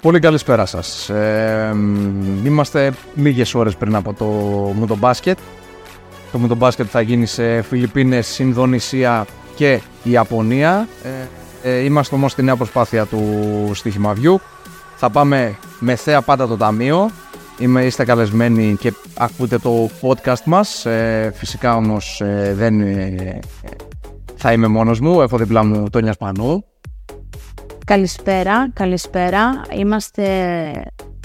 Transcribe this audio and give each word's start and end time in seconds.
Πολύ 0.00 0.18
καλησπέρα 0.20 0.66
σας. 0.66 1.08
Ε, 1.08 1.72
μ, 1.74 2.46
είμαστε 2.46 2.92
λίγες 3.14 3.54
ώρες 3.54 3.76
πριν 3.76 3.94
από 3.94 4.12
το 4.12 4.24
μουτομπάσκετ. 4.78 5.38
Το 6.32 6.38
μουτομπάσκετ 6.38 6.86
θα 6.90 7.00
γίνει 7.00 7.26
σε 7.26 7.62
Φιλιππίνες, 7.62 8.38
Ινδονησία 8.38 9.26
και 9.54 9.80
Ιαπωνία. 10.02 10.88
Ε, 11.02 11.70
ε, 11.70 11.78
είμαστε 11.78 12.14
όμως 12.14 12.32
στη 12.32 12.42
νέα 12.42 12.56
προσπάθεια 12.56 13.06
του 13.06 13.20
στοιχημαδιού. 13.74 14.40
Θα 14.96 15.10
πάμε 15.10 15.58
με 15.78 15.96
θέα 15.96 16.22
πάντα 16.22 16.46
το 16.46 16.56
ταμείο. 16.56 17.10
Είμαι, 17.58 17.84
είστε 17.84 18.04
καλεσμένοι 18.04 18.76
και 18.80 18.92
ακούτε 19.18 19.58
το 19.58 19.90
podcast 20.00 20.42
μας. 20.44 20.86
Ε, 20.86 21.32
φυσικά 21.34 21.76
όμως 21.76 22.20
ε, 22.20 22.54
δεν 22.56 22.80
ε, 22.80 23.38
θα 24.36 24.52
είμαι 24.52 24.66
μόνος 24.66 25.00
μου. 25.00 25.20
Έχω 25.20 25.36
δίπλα 25.36 25.64
μου 25.64 25.90
τον 25.90 26.12
Σπανού. 26.12 26.64
Καλησπέρα, 27.86 28.70
καλησπέρα. 28.72 29.62
Είμαστε 29.78 30.24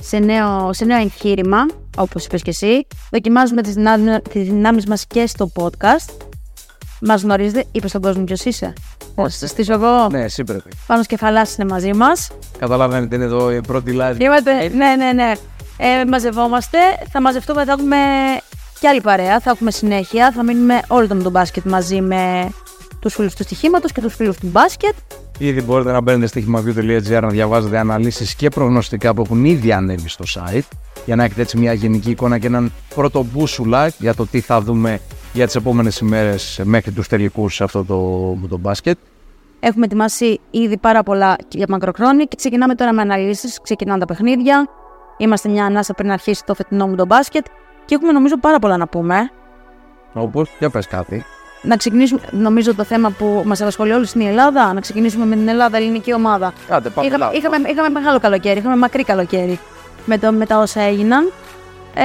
σε 0.02 0.18
νέο, 0.18 0.73
σε 0.73 0.85
νέο 0.85 0.98
εγχείρημα, 0.98 1.66
όπως 1.98 2.26
είπες 2.26 2.41
και 2.41 2.49
εσύ. 2.49 2.88
Δοκιμάζουμε 3.12 3.62
τις 3.62 3.73
δυνάμεις, 3.73 4.20
τις 4.30 4.44
δυνάμεις 4.44 4.85
μας 4.85 5.07
και 5.07 5.27
στο 5.27 5.52
podcast. 5.55 6.27
Μας 7.01 7.21
γνωρίζετε, 7.21 7.65
είπες 7.71 7.89
στον 7.89 8.01
κόσμο 8.01 8.23
ποιος 8.23 8.45
είσαι. 8.45 8.73
Θα 9.15 9.29
σας 9.29 9.49
στήσω 9.49 9.73
εγώ. 9.73 10.07
Ναι, 10.11 10.23
εσύ 10.23 10.43
πρέπει. 10.43 10.69
Πάνω 10.87 11.03
Κεφαλάς 11.03 11.57
είναι 11.57 11.70
μαζί 11.70 11.93
μας. 11.93 12.31
Καταλαβαίνετε, 12.57 13.15
είναι 13.15 13.23
εδώ 13.23 13.51
η 13.51 13.62
πρώτη 13.62 13.98
live. 13.99 14.20
Είμαστε, 14.20 14.67
ναι, 14.67 14.95
ναι, 14.95 15.12
ναι. 15.12 15.31
Ε, 15.77 16.05
μαζευόμαστε, 16.05 16.77
θα 17.12 17.21
μαζευτούμε, 17.21 17.65
θα 17.65 17.71
έχουμε 17.71 17.98
και 18.79 18.87
άλλη 18.87 19.01
παρέα, 19.01 19.39
θα 19.39 19.49
έχουμε 19.49 19.71
συνέχεια. 19.71 20.31
Θα 20.31 20.43
μείνουμε 20.43 20.81
όλο 20.87 21.07
το 21.07 21.15
με 21.15 21.23
τον 21.23 21.31
μπάσκετ 21.31 21.65
μαζί 21.65 22.01
με 22.01 22.51
τους 22.99 23.13
φίλους 23.13 23.35
του 23.35 23.43
στοιχήματος 23.43 23.91
και 23.91 24.01
τους 24.01 24.15
φίλους 24.15 24.37
του 24.37 24.48
μπάσκετ. 24.51 24.93
Ήδη 25.37 25.61
μπορείτε 25.61 25.91
να 25.91 26.01
μπαίνετε 26.01 26.27
στη 26.27 26.41
χυμαβίου.gr 26.41 27.20
να 27.21 27.27
διαβάζετε 27.27 27.77
αναλύσεις 27.77 28.35
και 28.35 28.49
προγνωστικά 28.49 29.13
που 29.13 29.21
έχουν 29.21 29.45
ήδη 29.45 29.71
ανέβει 29.71 30.09
στο 30.09 30.26
site 30.35 30.67
για 31.05 31.15
να 31.15 31.23
έχετε 31.23 31.41
έτσι 31.41 31.57
μια 31.57 31.73
γενική 31.73 32.09
εικόνα 32.09 32.37
και 32.37 32.48
έναν 32.48 32.71
πρώτο 32.95 33.26
μπούσουλα 33.32 33.91
για 33.98 34.13
το 34.13 34.26
τι 34.26 34.39
θα 34.39 34.61
δούμε 34.61 34.99
για 35.38 35.46
τις 35.46 35.55
επόμενες 35.55 35.98
ημέρες 35.99 36.62
μέχρι 36.63 36.91
τους 36.91 37.07
τελικούς 37.07 37.55
σε 37.55 37.63
αυτό 37.63 37.84
το, 37.85 38.48
το 38.48 38.57
μπάσκετ. 38.57 38.98
Έχουμε 39.60 39.85
ετοιμάσει 39.85 40.40
ήδη 40.52 40.77
πάρα 40.77 41.04
πολλά 41.04 41.35
για 41.49 41.66
μακροχρόνια 41.70 42.26
και 42.26 42.35
ξεκινάμε 42.35 42.76
τώρα 42.76 42.94
με 42.94 43.02
αναλύσεις. 43.02 43.62
Ξεκινάνε 43.62 43.99
τα 43.99 44.05
παιχνίδια. 44.05 44.68
Είμαστε 45.18 45.49
μια 45.49 45.66
ανάσα 45.66 45.94
πριν 45.94 46.12
αρχίσει 46.12 46.44
το 46.46 46.54
φετινό 46.54 46.88
μου 46.88 46.96
το 46.96 47.05
μπάσκετ 47.05 47.46
και 47.85 47.96
έχουμε 47.96 48.12
νομίζω 48.12 48.38
πάρα 48.40 48.60
πολλά 48.60 48.77
να 48.77 48.88
πούμε. 48.88 49.32
Όπως, 50.13 50.49
για 50.60 50.70
πες 50.70 50.88
κάτι. 50.88 51.26
Να 51.62 51.77
ξεκινήσουμε, 51.77 52.22
νομίζω 52.32 52.76
το 52.76 52.84
θέμα 52.84 53.10
που 53.10 53.44
μας 53.46 53.62
απασχολεί 53.62 53.91
όλους 53.91 54.13
είναι 54.13 54.24
η 54.24 54.27
Ελλάδα. 54.27 54.74
Να 54.74 54.79
ξεκινήσουμε 54.79 55.26
με 55.26 55.35
την 55.35 55.48
Ελλάδα, 55.48 55.77
ελληνική 55.77 56.13
ομάδα. 56.13 56.54
Άντε, 56.70 56.90
πάμε 56.90 57.07
Είχαμε, 57.07 57.26
Ελλάδα. 57.26 57.38
είχαμε, 57.38 57.70
είχαμε 57.70 57.90
μεγάλο 57.90 58.20
καλοκαίρι, 58.20 58.60
είχαμε 58.60 58.76
μακρύ 58.76 59.04
καλοκαίρι 59.04 59.60
με, 60.05 60.18
το, 60.18 60.32
με 60.32 60.46
τα 60.46 60.57
όσα 60.60 60.82
έγιναν. 60.82 61.32
Ε, 61.94 62.04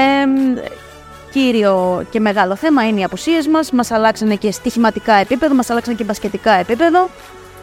κύριο 1.33 2.05
και 2.11 2.21
μεγάλο 2.21 2.57
θέμα 2.57 2.89
είναι 2.89 3.01
οι 3.01 3.05
απουσίες 3.05 3.49
μας. 3.49 3.71
Μας 3.73 3.91
αλλάξανε 3.91 4.35
και 4.35 4.51
στοιχηματικά 4.51 5.13
επίπεδο, 5.15 5.55
μας 5.55 5.71
αλλάξανε 5.71 5.97
και 5.97 6.05
μπασκετικά 6.05 6.53
επίπεδο. 6.53 7.09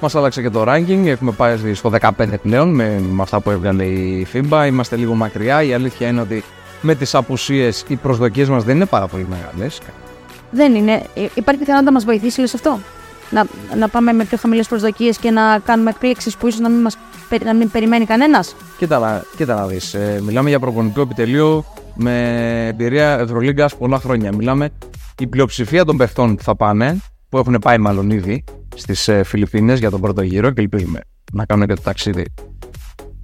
Μας 0.01 0.15
άλλαξε 0.15 0.41
και 0.41 0.49
το 0.49 0.63
ranking, 0.67 1.05
έχουμε 1.05 1.31
πάει 1.31 1.73
στο 1.73 1.89
15 2.01 2.09
πλέον 2.41 2.75
με, 2.75 3.01
με 3.09 3.21
αυτά 3.21 3.39
που 3.39 3.49
έβγαλε 3.49 3.83
η 3.83 4.27
FIBA. 4.33 4.65
Είμαστε 4.67 4.95
λίγο 4.95 5.13
μακριά, 5.13 5.63
η 5.63 5.73
αλήθεια 5.73 6.07
είναι 6.07 6.21
ότι 6.21 6.43
με 6.81 6.95
τις 6.95 7.15
απουσίες 7.15 7.83
οι 7.87 7.95
προσδοκίες 7.95 8.49
μας 8.49 8.63
δεν 8.63 8.75
είναι 8.75 8.85
πάρα 8.85 9.07
πολύ 9.07 9.27
μεγάλες. 9.29 9.79
Δεν 10.51 10.75
είναι. 10.75 10.91
Ε, 10.93 11.21
Υπάρχει 11.33 11.59
πιθανότητα 11.59 11.81
να 11.81 11.91
μας 11.91 12.05
βοηθήσει 12.05 12.39
λες 12.39 12.53
αυτό; 12.53 12.79
Να, 13.29 13.45
να 13.77 13.87
πάμε 13.87 14.13
με 14.13 14.23
πιο 14.23 14.37
χαμηλές 14.37 14.67
προσδοκίες 14.67 15.17
και 15.17 15.31
να 15.31 15.59
κάνουμε 15.65 15.89
εκπλήξεις 15.89 16.37
που 16.37 16.47
ίσως 16.47 16.59
να 16.59 16.69
μην, 16.69 16.81
μας, 16.81 16.97
περι- 17.29 17.45
να 17.45 17.53
μην 17.53 17.71
περιμένει 17.71 18.05
κανένας; 18.05 18.55
Κοίτα, 18.77 18.99
να- 18.99 19.23
κοίτα 19.37 19.55
να 19.55 19.65
δεις, 19.65 19.93
ε, 19.93 20.19
μιλάμε 20.25 20.49
για 20.49 20.59
προπονητικό 20.59 21.01
επιτελείο 21.01 21.65
με 22.01 22.67
εμπειρία 22.67 23.19
Ευρωλίγκας 23.19 23.75
πολλά 23.75 23.99
χρόνια. 23.99 24.35
Μιλάμε 24.35 24.69
η 25.19 25.27
πλειοψηφία 25.27 25.85
των 25.85 25.97
παιχτών 25.97 26.35
που 26.35 26.43
θα 26.43 26.55
πάνε, 26.55 26.97
που 27.29 27.37
έχουν 27.37 27.57
πάει 27.61 27.77
μάλλον 27.77 28.09
ήδη 28.09 28.43
στις 28.75 29.07
ε, 29.07 29.23
Φιλιππίνες 29.23 29.79
για 29.79 29.89
τον 29.89 30.01
πρώτο 30.01 30.21
γύρο 30.21 30.51
και 30.51 30.61
ελπίζουμε 30.61 30.99
να 31.33 31.45
κάνουν 31.45 31.67
και 31.67 31.73
το 31.73 31.81
ταξίδι 31.81 32.25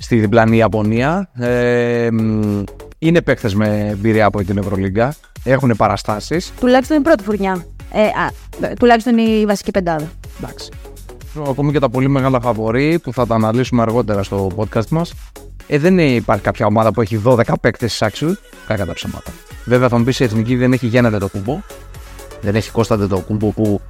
στη 0.01 0.19
διπλανή 0.19 0.57
Ιαπωνία. 0.57 1.29
Ε, 1.33 2.09
μ, 2.11 2.63
είναι 2.99 3.21
παίκτες 3.21 3.55
με 3.55 3.87
εμπειρία 3.89 4.25
από 4.25 4.43
την 4.43 4.57
Ευρωλίγκα, 4.57 5.15
έχουν 5.43 5.73
παραστάσεις. 5.77 6.53
Τουλάχιστον 6.59 6.97
η 6.97 7.01
πρώτη 7.01 7.23
φουρνιά. 7.23 7.65
Ε, 7.91 8.01
α, 8.01 8.31
ε, 8.69 8.73
τουλάχιστον 8.73 9.17
η 9.17 9.45
βασική 9.45 9.71
πεντάδα. 9.71 10.07
Εντάξει. 10.39 10.69
Ακόμη 11.49 11.71
και 11.71 11.79
τα 11.79 11.89
πολύ 11.89 12.07
μεγάλα 12.07 12.39
φαβορή 12.39 12.99
που 12.99 13.13
θα 13.13 13.27
τα 13.27 13.35
αναλύσουμε 13.35 13.81
αργότερα 13.81 14.23
στο 14.23 14.51
podcast 14.55 14.87
μας. 14.87 15.13
Ε, 15.67 15.77
δεν 15.77 15.99
υπάρχει 15.99 16.43
κάποια 16.43 16.65
ομάδα 16.65 16.91
που 16.91 17.01
έχει 17.01 17.21
12 17.25 17.41
παίκτες 17.61 17.89
στις 17.89 18.01
άξιου. 18.01 18.37
Κακά 18.67 18.85
τα 18.85 18.93
ψέματα. 18.93 19.31
Βέβαια 19.65 19.89
θα 19.89 19.97
μου 19.97 20.03
πεις 20.03 20.19
η 20.19 20.23
εθνική 20.23 20.55
δεν 20.55 20.73
έχει 20.73 20.87
γέννατε 20.87 21.17
το 21.17 21.27
κουμπό. 21.27 21.59
Δεν 22.41 22.55
έχει 22.55 22.71
κόστατε 22.71 23.07
το 23.07 23.17
κουμπό 23.19 23.47
που 23.51 23.81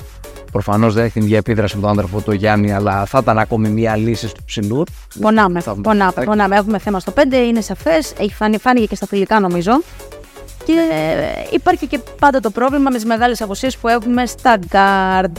προφανώς 0.52 0.94
δεν 0.94 1.03
έχει 1.03 1.14
την 1.14 1.22
ίδια 1.22 1.38
επίδραση 1.38 1.75
με 1.75 1.81
τον 1.81 1.90
άντροφο 1.91 2.19
του 2.22 2.31
Γιάννη, 2.34 2.74
αλλά 2.74 3.06
θα 3.06 3.19
ήταν 3.22 3.38
ακόμη 3.40 3.69
μια 3.69 3.96
λύση 3.96 4.28
του 4.34 4.44
ψηλού. 4.46 4.84
Πονάμε, 5.19 5.59
Θα- 5.62 5.75
πονάμε, 5.81 6.12
θα- 6.12 6.24
πονάμε. 6.24 6.56
Έχουμε 6.56 6.80
θέμα 6.80 7.00
στο 7.00 7.12
5, 7.12 7.35
είναι 7.47 7.62
σαφές. 7.62 8.14
Έχει 8.19 8.34
φάνει, 8.34 8.58
φάνηκε 8.58 8.85
και 8.85 8.96
στα 8.96 9.06
φιλικά 9.08 9.40
νομίζω. 9.40 9.72
Και 10.66 10.72
ε, 10.72 11.56
υπάρχει 11.56 11.88
και 11.88 12.00
πάντα 12.19 12.40
το 12.40 12.50
πρόβλημα 12.50 12.90
με 12.90 12.96
τις 12.96 13.06
μεγάλες 13.06 13.41
αποσίες 13.41 13.78
που 13.78 13.88
έχουμε 13.88 14.25
στα 14.25 14.58
guard. 14.72 15.31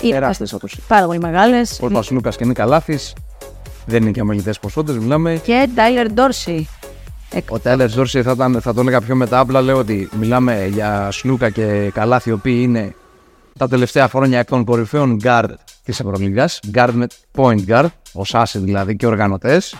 Οι- 0.00 0.10
Τεράστιες 0.10 0.52
αποσίες. 0.52 0.84
Πάρα 0.88 1.06
πολύ 1.06 1.18
μεγάλες. 1.18 1.78
Ο 1.82 1.86
Πασλούκας 1.88 2.36
και 2.36 2.44
Νίκα 2.44 2.64
Λάθης, 2.64 3.12
δεν 3.90 4.02
είναι 4.02 4.10
και 4.10 4.20
αμελητές 4.20 4.58
ποσότητες, 4.58 5.02
μιλάμε 5.02 5.40
Και 5.44 5.68
Tyler 5.76 6.18
Dorsey. 6.18 6.62
Εκ- 7.32 7.50
Ο 7.52 7.58
Τέλερ 7.58 7.90
Ζόρση 7.90 8.22
θα, 8.22 8.30
ήταν, 8.30 8.60
θα 8.60 8.74
το 8.74 8.80
έλεγα 8.80 9.00
πιο 9.00 9.14
μετά. 9.14 9.38
Απλά 9.38 9.60
λέω 9.60 9.76
ότι 9.78 10.08
μιλάμε 10.18 10.66
για 10.72 11.08
Σλούκα 11.10 11.50
και 11.50 11.90
Καλάθι, 11.94 12.28
οι 12.30 12.32
οποίοι 12.32 12.60
είναι 12.62 12.94
τα 13.58 13.68
τελευταία 13.68 14.08
χρόνια 14.08 14.38
εκ 14.38 14.48
των 14.48 14.64
κορυφαίων 14.64 15.18
guard 15.22 15.48
της 15.84 16.00
Ευρωλίγα. 16.00 16.48
Guard 16.74 16.90
με 16.92 17.06
point 17.36 17.66
guard, 17.66 17.86
ως 18.12 18.34
άσοι 18.34 18.58
δηλαδή 18.58 18.96
και 18.96 19.06
οργανωτές. 19.06 19.74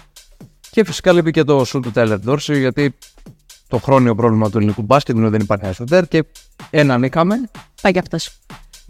Και 0.70 0.84
φυσικά 0.84 1.12
λείπει 1.12 1.30
και 1.30 1.44
το 1.44 1.64
σου 1.64 1.80
του 1.80 1.90
Τέλερ 1.90 2.18
Ντόρση, 2.18 2.58
γιατί 2.58 2.94
το 3.68 3.78
χρόνιο 3.78 4.14
πρόβλημα 4.14 4.50
του 4.50 4.56
ελληνικού 4.58 4.82
μπάσκετ 4.82 5.14
είναι 5.16 5.24
ότι 5.26 5.32
δεν 5.36 5.40
υπάρχει 5.44 5.82
ένα 5.88 6.04
και 6.04 6.24
έναν 6.70 7.02
είχαμε, 7.02 7.34
Πάει 7.82 7.92
και 7.92 7.98
αυτός. 7.98 8.30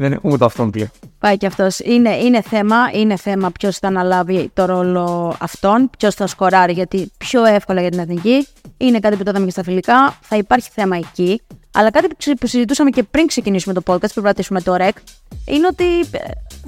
Δεν 0.00 0.12
έχουμε 0.12 0.32
ούτε 0.32 0.44
αυτόν 0.44 0.70
πλέον. 0.70 0.90
Πάει 1.18 1.36
και 1.36 1.46
αυτός. 1.46 1.78
Είναι, 1.78 2.16
είναι 2.16 2.42
θέμα, 2.42 2.76
είναι 2.92 3.16
θέμα 3.16 3.50
ποιος 3.50 3.78
θα 3.78 3.88
αναλάβει 3.88 4.50
το 4.54 4.64
ρόλο 4.64 5.34
αυτόν, 5.38 5.90
ποιος 5.98 6.14
θα 6.14 6.26
σκοράρει, 6.26 6.72
γιατί 6.72 7.12
πιο 7.18 7.44
εύκολα 7.44 7.80
για 7.80 7.90
την 7.90 7.98
εθνική. 7.98 8.46
Είναι 8.76 8.98
κάτι 8.98 9.16
που 9.16 9.22
το 9.22 9.30
είδαμε 9.30 9.44
και 9.44 9.50
στα 9.50 9.62
φιλικά. 9.62 10.14
Θα 10.20 10.36
υπάρχει 10.36 10.68
θέμα 10.72 10.96
εκεί. 10.96 11.42
Αλλά 11.74 11.90
κάτι 11.90 12.08
που 12.08 12.14
ξε- 12.18 12.38
που 12.38 12.46
συζητούσαμε 12.46 12.90
και 12.90 13.02
πριν 13.02 13.26
ξεκινήσουμε 13.26 13.74
το 13.74 13.82
podcast, 13.86 14.10
πριν 14.12 14.22
κρατήσουμε 14.24 14.60
το 14.60 14.76
ρεκ, 14.76 14.96
είναι 15.44 15.66
ότι 15.66 15.84
ε, 16.00 16.18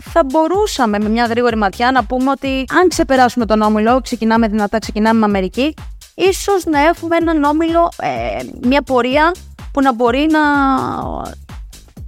θα 0.00 0.24
μπορούσαμε 0.24 0.98
με 0.98 1.08
μια 1.08 1.24
γρήγορη 1.24 1.56
ματιά 1.56 1.90
να 1.92 2.04
πούμε 2.04 2.30
ότι 2.30 2.64
αν 2.80 2.88
ξεπεράσουμε 2.88 3.46
τον 3.46 3.62
όμιλο, 3.62 4.00
ξεκινάμε 4.00 4.48
δυνατά, 4.48 4.78
ξεκινάμε 4.78 5.18
με 5.18 5.24
Αμερική, 5.24 5.74
ίσως 6.14 6.64
να 6.64 6.80
έχουμε 6.80 7.16
έναν 7.16 7.42
όμιλο, 7.44 7.88
ε, 8.00 8.44
μια 8.68 8.82
πορεία 8.82 9.32
που 9.72 9.80
να 9.80 9.94
μπορεί 9.94 10.26
να. 10.30 10.40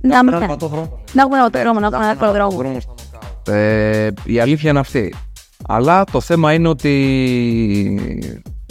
Να, 0.00 0.22
να, 0.22 0.56
να 1.14 1.22
έχουμε 1.22 1.36
ένα 1.38 1.48
δρόμο, 1.48 1.80
να 1.80 1.86
έχουμε 1.86 2.04
ένα 2.04 2.12
εύκολο 2.12 2.32
δρόμο. 2.32 2.78
Ε, 3.48 4.10
η 4.24 4.40
αλήθεια 4.40 4.70
είναι 4.70 4.78
αυτή. 4.78 5.14
Αλλά 5.66 6.04
το 6.04 6.20
θέμα 6.20 6.52
είναι 6.52 6.68
ότι 6.68 6.92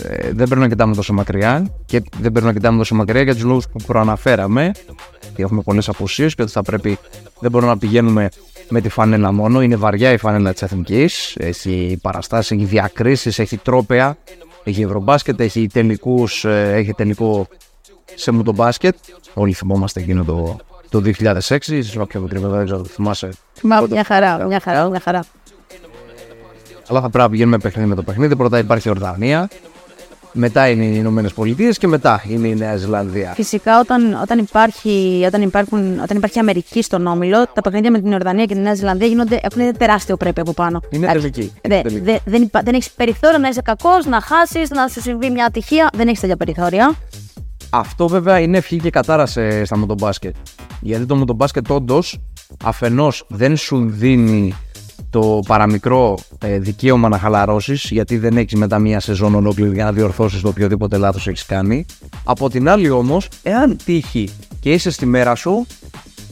ε, 0.03 0.31
δεν 0.31 0.47
πρέπει 0.47 0.62
να 0.62 0.68
κοιτάμε 0.68 0.95
τόσο 0.95 1.13
μακριά 1.13 1.68
και 1.85 2.03
δεν 2.19 2.31
πρέπει 2.31 2.45
να 2.45 2.53
κοιτάμε 2.53 2.77
τόσο 2.77 2.95
μακριά 2.95 3.21
για 3.21 3.33
τους 3.33 3.44
λόγους 3.44 3.68
που 3.68 3.79
προαναφέραμε 3.85 4.71
ότι 5.29 5.44
έχουμε 5.44 5.62
πολλές 5.62 5.89
απουσίες 5.89 6.35
και 6.35 6.41
ότι 6.41 6.51
θα 6.51 6.62
πρέπει 6.62 6.97
δεν 7.39 7.51
μπορούμε 7.51 7.71
να 7.71 7.77
πηγαίνουμε 7.77 8.29
με 8.69 8.81
τη 8.81 8.89
φανέλα 8.89 9.31
μόνο. 9.31 9.62
Είναι 9.62 9.75
βαριά 9.75 10.12
η 10.12 10.18
φανέλα 10.18 10.51
της 10.51 10.62
Εθνικής. 10.62 11.35
Έχει 11.39 12.00
παραστάσεις, 12.01 12.51
έχει 12.51 12.65
διακρίσεις, 12.65 13.39
έχει 13.39 13.57
τρόπαια, 13.57 14.18
έχει 14.63 14.81
ευρωμπάσκετ, 14.81 15.39
έχει, 15.39 15.68
τελικούς, 15.68 16.45
ε, 16.45 16.73
έχει 16.73 16.94
τελικό 16.94 17.47
σε 18.15 18.31
μουτομπάσκετ. 18.31 18.95
Όλοι 19.33 19.53
θυμόμαστε 19.53 20.00
εκείνο 20.00 20.23
το, 20.23 20.57
το 20.94 21.01
2006, 21.48 21.57
ίσως 21.68 21.95
όποιο 21.98 22.22
μικρή 22.22 22.40
βέβαια 22.40 22.57
δεν 22.57 22.66
ξέρω, 22.66 22.80
το 22.81 22.88
θυμάσαι 22.90 23.30
Μα 23.62 23.81
μια 23.90 24.04
χαρά, 24.04 24.45
μια 24.45 24.60
χαρά, 24.60 24.90
μια 24.90 25.00
χαρά. 25.00 25.24
Αλλά 26.88 27.01
θα 27.01 27.10
πρέπει 27.10 27.18
να 27.24 27.30
πηγαίνουμε 27.30 27.57
παιχνίδι 27.57 27.90
με 27.90 27.95
το 27.95 28.04
παιχνίδι. 28.04 28.36
Πρώτα 28.36 28.57
υπάρχει 28.57 28.88
η 28.88 28.92
Ορδανία. 28.92 29.50
Μετά 30.36 30.69
είναι 30.69 30.84
οι 30.86 30.94
Ηνωμένες 30.95 31.34
Πολιτείες 31.34 31.78
και 31.78 31.88
μετά 31.88 32.24
είναι 32.28 32.48
η 32.48 32.56
Νέα 32.56 32.75
Ζηλανδία. 32.75 33.31
Φυσικά, 33.36 33.80
όταν, 33.80 34.19
όταν, 34.22 34.38
υπάρχει, 34.40 35.24
όταν, 35.28 35.42
υπάρχουν, 35.42 36.00
όταν 36.00 36.18
υπάρχει 36.18 36.40
Αμερική 36.40 36.81
στον 36.81 37.07
όμιλο, 37.07 37.48
τα 37.54 37.62
παιχνίδια 37.62 37.92
με 37.92 38.00
την 38.00 38.12
Ιορδανία 38.12 38.45
και 38.45 38.54
τη 38.54 38.60
Νέα 38.60 38.74
Ζηλανδία 38.74 39.07
γίνονται, 39.07 39.40
έχουν 39.44 39.78
τεράστιο 39.78 40.18
πρέπει 40.18 40.40
από 40.40 40.54
πάνω. 40.54 40.80
Είναι 40.90 41.06
Εντάξει. 41.10 41.30
τελική. 41.31 41.54
Δε- 41.62 41.74
Είναι 41.75 41.84
τελική. 41.84 42.04
δε- 42.06 42.18
δεν 42.25 42.42
υπά- 42.42 42.63
δεν 42.63 42.74
έχεις 42.74 42.92
περιθώριο 42.92 43.38
να 43.38 43.48
είσαι 43.48 43.62
κακός, 43.62 44.06
να 44.06 44.22
χάσεις, 44.22 44.69
να 44.69 44.88
σου 44.88 45.01
συμβεί 45.01 45.30
μια 45.30 45.45
ατυχία. 45.45 45.90
Δεν 45.94 46.07
έχεις 46.07 46.19
τέτοια 46.19 46.38
περιθώρια. 46.38 46.94
Αυτό 47.69 48.07
βέβαια 48.07 48.40
είναι 48.40 48.57
ευχή 48.57 48.78
και 48.78 48.90
κατάρα 48.90 49.25
σε- 49.25 49.66
στα 49.66 49.78
μοτομπάσκετ. 49.78 50.36
Γιατί 50.83 51.06
το 51.06 51.15
μοτομπάσκετ 51.15 51.71
όντως 51.71 52.19
αφενός 52.63 53.25
δεν 53.27 53.57
σου 53.57 53.89
δίνει 53.89 54.56
το 55.09 55.39
παραμικρό 55.47 56.18
ε, 56.39 56.59
δικαίωμα 56.59 57.09
να 57.09 57.18
χαλαρώσεις, 57.19 57.89
γιατί 57.91 58.18
δεν 58.18 58.38
έχεις 58.38 58.56
μετά 58.56 58.80
μία 58.80 59.00
σεζόν 59.00 59.35
ολόκληρη 59.35 59.74
για 59.74 59.83
να 59.83 59.91
διορθώσεις 59.91 60.41
το 60.41 60.47
οποιοδήποτε 60.47 60.97
λάθος 60.97 61.27
έχεις 61.27 61.45
κάνει. 61.45 61.85
Από 62.24 62.50
την 62.50 62.69
άλλη 62.69 62.89
όμως, 62.89 63.27
εάν 63.44 63.77
τύχει 63.85 64.30
και 64.59 64.74
είσαι 64.74 64.91
στη 64.91 65.06
μέρα 65.06 65.35
σου, 65.35 65.65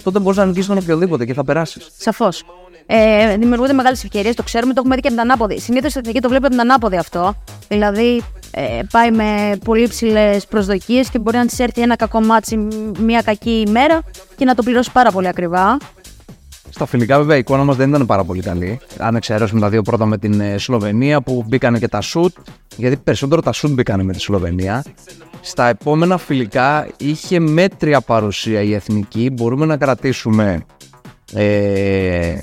τότε 0.04 0.20
μπορείς 0.20 0.38
να 0.38 0.46
νικήσεις 0.46 0.68
τον 0.68 0.78
οποιοδήποτε 0.78 1.26
και 1.26 1.34
θα 1.34 1.44
περάσεις. 1.44 1.88
Σαφώς. 1.98 2.44
Ε, 2.86 3.38
δημιουργούνται 3.38 3.74
μεγάλες 3.74 4.04
ευκαιρίες, 4.04 4.36
το 4.36 4.44
ξέρουμε, 4.44 4.74
το 4.74 4.80
έχουμε 4.80 4.96
δει 4.96 5.02
και 5.02 5.08
από 5.08 5.18
την 5.18 5.30
ανάποδη. 5.30 5.60
Συνήθως 5.60 5.96
η 5.96 6.00
εθνική 6.00 6.20
το 6.20 6.28
βλέπει 6.28 6.46
από 6.46 6.54
την 6.54 6.62
ανάποδη 6.62 6.98
αυτό. 6.98 7.36
Δηλαδή, 7.68 8.16
ε, 8.16 8.22
πάει 8.92 9.12
με 9.12 9.58
πολύ 9.64 9.88
ψηλές 9.88 10.46
προσδοκίες 10.46 11.10
και 11.10 11.20
μπορεί 11.20 11.38
να 11.38 11.46
της 11.46 11.60
έρθει 11.60 11.82
ένα 11.82 11.96
κακό 11.96 12.22
ματς 12.22 12.58
ή 12.58 12.68
μια 13.00 13.22
κακή 13.22 13.64
ημέρα 13.68 14.02
και 14.36 14.46
να 14.46 14.56
το 14.56 14.64
πληρώσει 14.64 14.92
πάρα 14.92 15.12
πολύ 15.12 15.28
ακριβά. 15.28 15.78
Στα 16.74 16.86
φιλικά, 16.86 17.18
βέβαια, 17.18 17.36
η 17.36 17.40
εικόνα 17.40 17.64
μας 17.64 17.76
δεν 17.76 17.90
ήταν 17.90 18.06
πάρα 18.06 18.24
πολύ 18.24 18.42
καλή. 18.42 18.80
Αν 18.98 19.16
εξαιρέσουμε 19.16 19.60
τα 19.60 19.70
δύο 19.70 19.82
πρώτα 19.82 20.06
με 20.06 20.18
την 20.18 20.40
ε, 20.40 20.58
Σλοβενία 20.58 21.22
που 21.22 21.46
μπήκανε 21.48 21.80
και 21.80 21.88
τα 21.88 22.02
σουτ, 22.02 22.36
γιατί 22.76 22.98
περισσότερο 22.98 23.42
τα 23.42 23.52
σουτ 23.52 23.72
μπήκανε 23.72 24.04
με 24.04 24.14
τη 24.14 24.20
Σλοβενία. 24.20 24.84
Στα 25.42 25.68
επόμενα 25.68 26.18
φιλικά 26.18 26.88
είχε 26.98 27.40
μέτρια 27.40 28.02
παρουσία 28.02 28.62
η 28.62 28.74
εθνική. 28.74 29.30
Μπορούμε 29.34 29.66
να 29.66 29.78
κρατήσουμε 29.78 30.66
ε, 31.34 32.36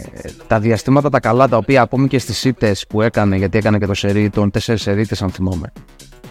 τα 0.46 0.60
διαστήματα 0.60 1.10
τα 1.10 1.20
καλά 1.20 1.48
τα 1.48 1.56
οποία 1.56 1.82
ακόμη 1.82 2.08
και 2.08 2.18
στις 2.18 2.44
ήττες 2.44 2.86
που 2.88 3.02
έκανε 3.02 3.36
γιατί 3.36 3.58
έκανε 3.58 3.78
και 3.78 3.86
το 3.86 3.94
σερί 3.94 4.30
των 4.30 4.50
τέσσερις 4.50 4.82
σερίτες 4.82 5.22
αν 5.22 5.30
θυμόμαι 5.30 5.72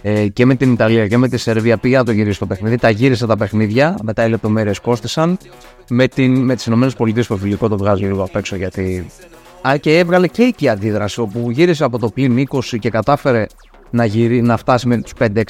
ε, 0.01 0.27
και 0.27 0.45
με 0.45 0.55
την 0.55 0.71
Ιταλία 0.71 1.07
και 1.07 1.17
με 1.17 1.27
τη 1.27 1.37
Σερβία 1.37 1.77
πήγε 1.77 1.97
να 1.97 2.03
το 2.03 2.11
γυρίσει 2.11 2.39
το 2.39 2.45
παιχνίδι 2.45 2.77
τα 2.77 2.89
γύρισε 2.89 3.25
τα 3.25 3.37
παιχνίδια 3.37 3.97
μετά 4.03 4.25
οι 4.25 4.29
λεπτομέρειες 4.29 4.79
κόστησαν 4.79 5.37
με, 5.89 6.07
την, 6.07 6.37
με 6.37 6.55
τις 6.55 6.65
Ηνωμένες 6.65 6.95
Πολιτείες 6.95 7.27
που 7.27 7.37
φιλικό 7.37 7.67
το 7.67 7.77
βγάζει 7.77 8.05
λίγο 8.05 8.23
απ' 8.23 8.35
έξω 8.35 8.55
γιατί 8.55 9.07
Α, 9.67 9.77
και 9.77 9.97
έβγαλε 9.97 10.27
και 10.27 10.43
εκεί 10.43 10.69
αντίδραση 10.69 11.19
όπου 11.21 11.51
γύρισε 11.51 11.83
από 11.83 11.99
το 11.99 12.09
πλήν 12.09 12.47
20 12.49 12.59
και 12.79 12.89
κατάφερε 12.89 13.45
να, 13.89 14.05
γυρί, 14.05 14.41
να 14.41 14.57
φτάσει 14.57 14.87
με 14.87 15.01
τους 15.01 15.13
5-6 15.19 15.41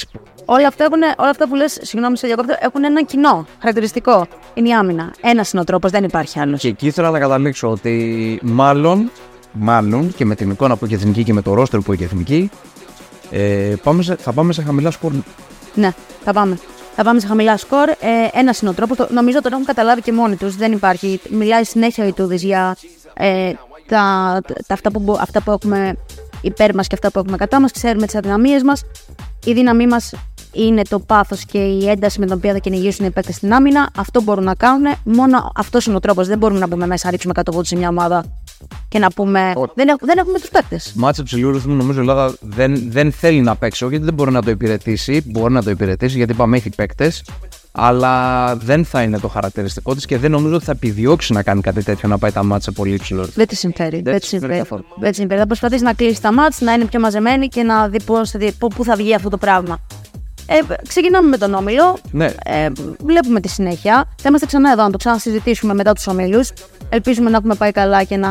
Όλα 0.50 0.67
αυτά, 0.67 0.83
έχουν, 0.83 1.01
όλα 1.17 1.29
αυτά 1.29 1.47
που 1.47 1.55
λες, 1.55 1.77
συγγνώμη, 1.81 2.17
σε 2.17 2.27
διακόπτω, 2.27 2.55
έχουν 2.59 2.83
ένα 2.83 3.03
κοινό 3.03 3.45
χαρακτηριστικό. 3.59 4.27
Είναι 4.53 4.69
η 4.69 4.73
άμυνα. 4.73 5.13
Ένας 5.21 5.51
είναι 5.51 5.61
ο 5.61 5.63
τρόπος, 5.63 5.91
δεν 5.91 6.03
υπάρχει 6.03 6.39
άλλος. 6.39 6.59
Και 6.59 6.67
εκεί 6.67 6.85
ήθελα 6.85 7.09
να 7.09 7.19
καταλήξω 7.19 7.69
ότι 7.69 8.39
μάλλον, 8.43 9.11
μάλλον 9.51 10.13
και 10.15 10.25
με 10.25 10.35
την 10.35 10.50
εικόνα 10.50 10.75
που 10.75 10.85
έχει 10.85 10.93
η 10.93 10.97
εθνική 10.97 11.23
και 11.23 11.33
με 11.33 11.41
το 11.41 11.53
ρόστερ 11.53 11.79
που 11.79 11.91
έχει 11.91 12.01
η 12.01 12.05
εθνική, 12.05 12.50
ε, 13.31 13.74
πάμε 13.83 14.03
σε, 14.03 14.15
θα 14.15 14.31
πάμε 14.33 14.53
σε 14.53 14.62
χαμηλά 14.62 14.91
σκορ. 14.91 15.12
Ναι, 15.74 15.91
θα 16.24 16.33
πάμε. 16.33 16.57
Θα 16.95 17.03
πάμε 17.03 17.19
σε 17.19 17.27
χαμηλά 17.27 17.57
σκορ. 17.57 17.89
Ε, 17.89 17.95
Ένα 18.33 18.53
είναι 18.62 18.69
ο 18.69 18.74
τρόπος. 18.74 18.97
Νομίζω 19.09 19.41
τον 19.41 19.51
έχουν 19.53 19.65
καταλάβει 19.65 20.01
και 20.01 20.12
μόνοι 20.12 20.35
τους. 20.35 20.56
Δεν 20.56 20.71
υπάρχει. 20.71 21.19
Μιλάει 21.29 21.63
συνέχεια 21.63 22.03
ο 22.03 22.07
Ιτούδης 22.07 22.44
για 22.44 22.75
ε, 23.13 23.51
τα, 23.88 24.39
τα, 24.68 24.74
αυτά, 24.74 24.91
που, 24.91 25.00
μπο- 25.00 25.18
αυτά 25.19 25.41
που 25.41 25.51
έχουμε 25.51 25.95
υπέρ 26.41 26.75
μας 26.75 26.88
και 26.88 26.95
αυτά 26.95 27.12
που 27.12 27.19
έχουμε 27.19 27.38
κατά 27.38 27.59
μας. 27.62 27.71
Ξέρουμε 27.71 28.06
τις 28.06 28.15
αδυναμίες 28.15 28.63
μας. 28.63 28.83
Η 29.45 29.53
δύναμή 29.53 29.88
μας 29.88 30.13
είναι 30.53 30.81
το 30.89 31.00
πάθος 31.00 31.45
και 31.45 31.57
η 31.57 31.89
ένταση 31.89 32.19
με 32.19 32.25
την 32.25 32.35
οποία 32.35 32.51
θα 32.53 32.57
κυνηγήσουν 32.57 33.06
οι 33.06 33.09
παίκτες 33.12 33.35
στην 33.35 33.53
άμυνα. 33.53 33.89
Αυτό 33.97 34.21
μπορούν 34.21 34.44
να 34.44 34.56
κάνουν. 34.56 34.94
Μόνο 35.03 35.51
αυτός 35.56 35.85
είναι 35.85 35.95
ο 35.95 36.00
τρόπος. 36.00 36.27
Δεν 36.27 36.38
μπορούμε 36.38 36.59
να 36.59 36.68
μπούμε 36.68 36.88
μέσα, 36.88 37.06
να 37.06 37.12
ρίξουμε 37.12 37.33
100 37.35 37.41
βόλτες 37.51 37.68
σε 37.69 37.75
μια 37.75 37.89
ομάδα 37.89 38.24
και 38.89 39.00
να 39.00 39.12
πούμε. 39.12 39.54
Όχι. 39.56 39.71
Δεν, 39.75 39.88
έχ- 39.88 40.06
δεν 40.06 40.18
έχουμε 40.18 40.39
τους 40.39 40.50
παίκτες. 40.50 40.92
Μάτσε 40.95 41.24
ψηλού 41.24 41.51
ρυθμού 41.51 41.74
νομίζω 41.75 41.98
η 41.98 42.01
Ελλάδα 42.01 42.36
δεν, 42.42 42.92
δεν 42.92 43.12
θέλει 43.12 43.42
να 43.42 43.56
παίξει, 43.56 43.83
όχι 43.83 43.92
γιατί 43.92 44.06
δεν 44.06 44.13
μπορεί 44.15 44.31
να 44.31 44.42
το 44.42 44.50
υπηρετήσει. 44.51 45.24
Μπορεί 45.25 45.54
να 45.54 45.63
το 45.63 45.69
υπηρετήσει 45.69 46.18
γιατί 46.18 46.31
είπαμε 46.31 46.57
έχει 46.57 46.69
παίκτες, 46.69 47.24
αλλά 47.71 48.56
δεν 48.56 48.86
θα 48.86 49.01
είναι 49.01 49.19
το 49.19 49.27
χαρακτηριστικό 49.27 49.95
της 49.95 50.06
και 50.06 50.18
δεν 50.18 50.31
νομίζω 50.31 50.56
ότι 50.56 50.65
θα 50.65 50.71
επιδιώξει 50.71 51.33
να 51.33 51.44
κάνει 51.44 51.62
κάτι 51.62 51.83
τέτοιο 51.83 52.09
να 52.09 52.18
πάει 52.18 52.31
τα 52.31 52.44
μάτσε 52.44 52.71
πολύ 52.71 52.94
υψηλό 52.94 53.19
ρυθμό. 53.19 53.33
Δεν 53.36 53.48
της 53.48 53.59
συμφέρει. 53.59 54.01
Δεν, 54.01 54.13
της 54.13 54.19
της 54.21 54.30
συμφέρει 54.30 54.54
συμφέρει. 54.54 54.69
καθόλου. 54.69 54.86
Δεν 55.00 55.10
της 55.10 55.18
συμφέρει. 55.19 55.39
Θα 55.39 55.48
προσπαθήσει 55.48 55.83
να 55.83 55.94
κλείσει 55.94 56.21
τα 56.21 56.33
μάτια, 56.33 56.65
να 56.68 56.74
είναι 56.74 56.86
πιο 56.86 57.00
μαζεμένη 57.00 57.48
και 57.48 57.63
να 57.63 57.88
δει 57.88 58.03
πώς, 58.03 58.30
θα 58.31 58.39
δει- 58.39 58.51
πού 58.57 58.68
πού 58.68 58.83
θα 58.83 58.95
βγει 58.95 59.13
αυτό 59.13 59.30
το 59.30 59.38
πράγμα. 59.38 59.80
Ε, 60.47 60.59
ξεκινάμε 60.88 61.27
με 61.27 61.38
τον 61.38 61.53
όμιλο. 61.53 61.97
Ναι. 62.11 62.25
Ε, 62.44 62.69
βλέπουμε 63.05 63.39
τη 63.39 63.47
συνέχεια. 63.47 64.09
Θα 64.21 64.29
είμαστε 64.29 64.45
ξανά 64.45 64.71
εδώ 64.71 64.83
να 64.83 64.89
το 64.89 64.97
ξανασυζητήσουμε 64.97 65.73
μετά 65.73 65.94
τους 65.94 66.07
ομίλους. 66.07 66.51
Ελπίζουμε 66.89 67.29
να 67.29 67.38
έχουμε 67.38 67.55
πάει 67.55 67.71
καλά 67.71 68.03
και 68.03 68.17
να, 68.17 68.29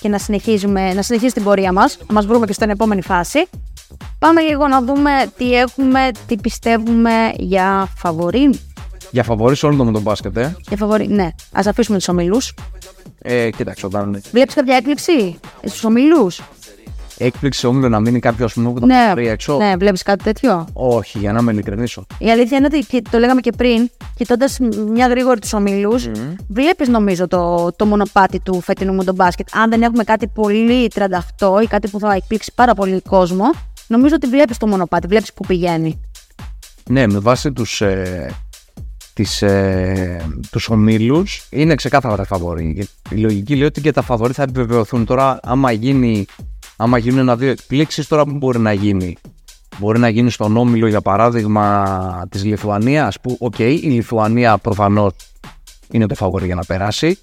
και 0.00 0.08
να, 0.08 0.18
συνεχίζουμε, 0.18 0.92
να 0.94 1.02
συνεχίσει 1.02 1.34
την 1.34 1.42
πορεία 1.42 1.72
μας. 1.72 1.98
Να 2.06 2.14
μας 2.14 2.26
βρούμε 2.26 2.46
και 2.46 2.52
στην 2.52 2.70
επόμενη 2.70 3.02
φάση. 3.02 3.46
Πάμε 4.18 4.40
λίγο 4.40 4.68
να 4.68 4.82
δούμε 4.82 5.10
τι 5.36 5.54
έχουμε, 5.54 6.10
τι 6.26 6.36
πιστεύουμε 6.36 7.32
για 7.36 7.88
φαβορή. 7.96 8.50
Για 9.10 9.22
φαβορή 9.22 9.56
σε 9.56 9.66
όλο 9.66 9.76
το 9.76 9.84
με 9.84 9.92
τον 9.92 10.02
μπάσκετ, 10.02 10.36
ε. 10.36 10.56
Για 10.68 10.76
φαβορή, 10.76 11.06
ναι. 11.08 11.24
Α 11.24 11.62
αφήσουμε 11.66 11.98
τους 11.98 12.08
ομίλους. 12.08 12.54
ε 13.22 13.50
κοίταξε, 13.50 13.86
όταν 13.86 14.22
Βλέπεις 14.30 14.54
κάποια 14.54 14.76
έκπληξη 14.76 15.38
στους 15.64 15.84
ομίλους; 15.84 16.40
Έκπληξη 17.18 17.66
όμιλο 17.66 17.88
να 17.88 18.00
μείνει 18.00 18.18
κάποιος 18.18 18.50
α 18.50 18.54
πούμε 18.54 18.72
που 18.72 18.80
θα 18.80 18.86
Ναι, 18.86 19.04
πάρει 19.08 19.28
έξω. 19.28 19.56
ναι 19.56 19.76
βλέπεις 19.78 20.02
κάτι 20.02 20.24
τέτοιο; 20.24 20.66
Όχι, 20.72 21.18
για 21.18 21.32
να 21.32 21.42
με 21.42 21.52
ειλικρινήσω. 21.52 22.06
Η 22.18 22.30
αλήθεια 22.30 22.56
είναι 22.58 22.66
ότι 22.66 22.78
και 22.86 23.02
το 23.10 23.18
λέγαμε 23.18 23.40
και 23.40 23.52
πριν, 23.56 23.90
κοιτώντας 24.14 24.58
μια 24.90 25.06
γρήγορη 25.06 25.40
τους 25.40 25.52
ομίλους, 25.52 26.08
βλέπεις 26.48 26.88
νομίζω 26.88 27.26
το, 27.28 27.72
το 27.76 27.86
μονοπάτι 27.86 28.40
του 28.40 28.60
φετινού 28.60 28.92
μου 28.92 29.04
τον 29.04 29.14
μπάσκετ. 29.14 29.48
Αν 29.54 29.70
δεν 29.70 29.82
έχουμε 29.82 30.04
κάτι 30.04 30.26
πολύ 30.26 30.90
38 31.38 31.62
ή 31.62 31.66
κάτι 31.66 31.88
που 31.88 31.98
θα 31.98 32.12
εκπλήξει 32.14 32.52
πάρα 32.54 32.74
πολύ 32.74 33.00
κόσμο, 33.08 33.44
νομίζω 33.86 34.14
ότι 34.14 34.26
βλέπεις 34.26 34.56
το 34.58 34.66
μονοπάτι, 34.66 35.06
βλέπεις 35.06 35.32
που 35.32 35.44
πηγαίνει. 35.46 36.00
Ναι, 36.90 37.06
με 37.06 37.18
βάση 37.18 37.52
τους, 37.52 37.80
ε, 37.80 38.30
τις, 39.14 39.42
ε, 39.42 40.26
τους 40.50 40.68
ομίλους 40.68 41.46
είναι 41.50 41.74
ξεκάθαρα 41.74 42.16
τα 42.16 42.24
φαβορή. 42.24 42.88
Η 43.10 43.16
λογική 43.16 43.54
λέει 43.56 43.66
ότι 43.66 43.80
και 43.80 43.92
τα 43.92 44.02
φαβορή 44.02 44.32
θα 44.32 44.42
επιβεβαιωθούν. 44.42 45.04
Τώρα 45.04 45.40
άμα, 45.42 45.72
γίνει, 45.72 46.26
άμα 46.80 46.98
γίνουν 46.98 47.18
ένα-δύο 47.18 47.50
εκπλήξεις 47.50 48.06
τώρα 48.06 48.24
που 48.24 48.32
μπορεί 48.32 48.58
να 48.58 48.72
γίνει; 48.72 49.16
Μπορεί 49.78 49.98
να 49.98 50.08
γίνει 50.08 50.30
στον 50.30 50.56
όμιλο 50.56 50.86
για 50.86 51.00
παράδειγμα 51.00 52.26
της 52.30 52.44
Λιθουανίας 52.44 53.20
που 53.20 53.36
οκ, 53.40 53.58
η 53.58 53.80
Λιθουανία 53.82 54.58
προφανώς 54.58 55.12
είναι 55.90 56.06
το 56.06 56.14
φαβορή 56.14 56.46
για 56.46 56.54
να 56.54 56.64
περάσει. 56.64 57.18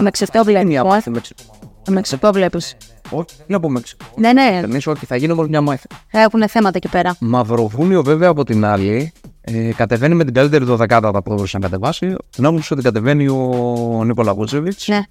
Με 0.00 0.10
ξεφτό 0.10 0.44
βλέπεις. 0.44 0.62
Είναι 0.62 0.72
η 0.72 0.78
απόθεση 0.78 1.10
Μεξικό. 1.10 1.42
Με 1.88 2.00
ξεφτό 2.00 2.32
βλέπεις. 2.32 2.76
Όχι, 3.10 3.26
δεν 3.46 3.56
από 3.56 3.68
Μεξικό. 3.70 4.04
Ναι, 4.16 4.32
ναι, 4.32 4.60
Εμείς 4.62 4.86
όχι, 4.86 5.06
θα 5.06 5.16
γίνει 5.16 5.32
όμως 5.32 5.48
μια 5.48 5.60
μάχη. 5.60 5.86
έχουν 6.10 6.48
θέματα 6.48 6.76
εκεί 6.76 6.88
πέρα. 6.88 7.16
Μαυροβούνιο 7.20 8.02
βέβαια 8.02 8.28
από 8.28 8.44
την 8.44 8.64
άλλη 8.64 9.12
ε, 9.40 9.72
κατεβαίνει 9.72 10.14
με 10.14 10.24
την 10.24 10.34
καλύτερη 10.34 10.64
δωδεκάτα 10.64 11.10
που 11.10 11.34
μπορούσε 11.34 11.58
να 11.58 11.68
κατεβάσει. 11.68 12.14
Την 12.30 12.46
άποψη 12.46 12.72
ότι 12.72 12.82
κατεβαίνει 12.82 13.28
ο 13.28 14.02
Νίκολα 14.04 14.34
Βούτσεβιτς. 14.34 14.88
Ναι. 14.88 15.02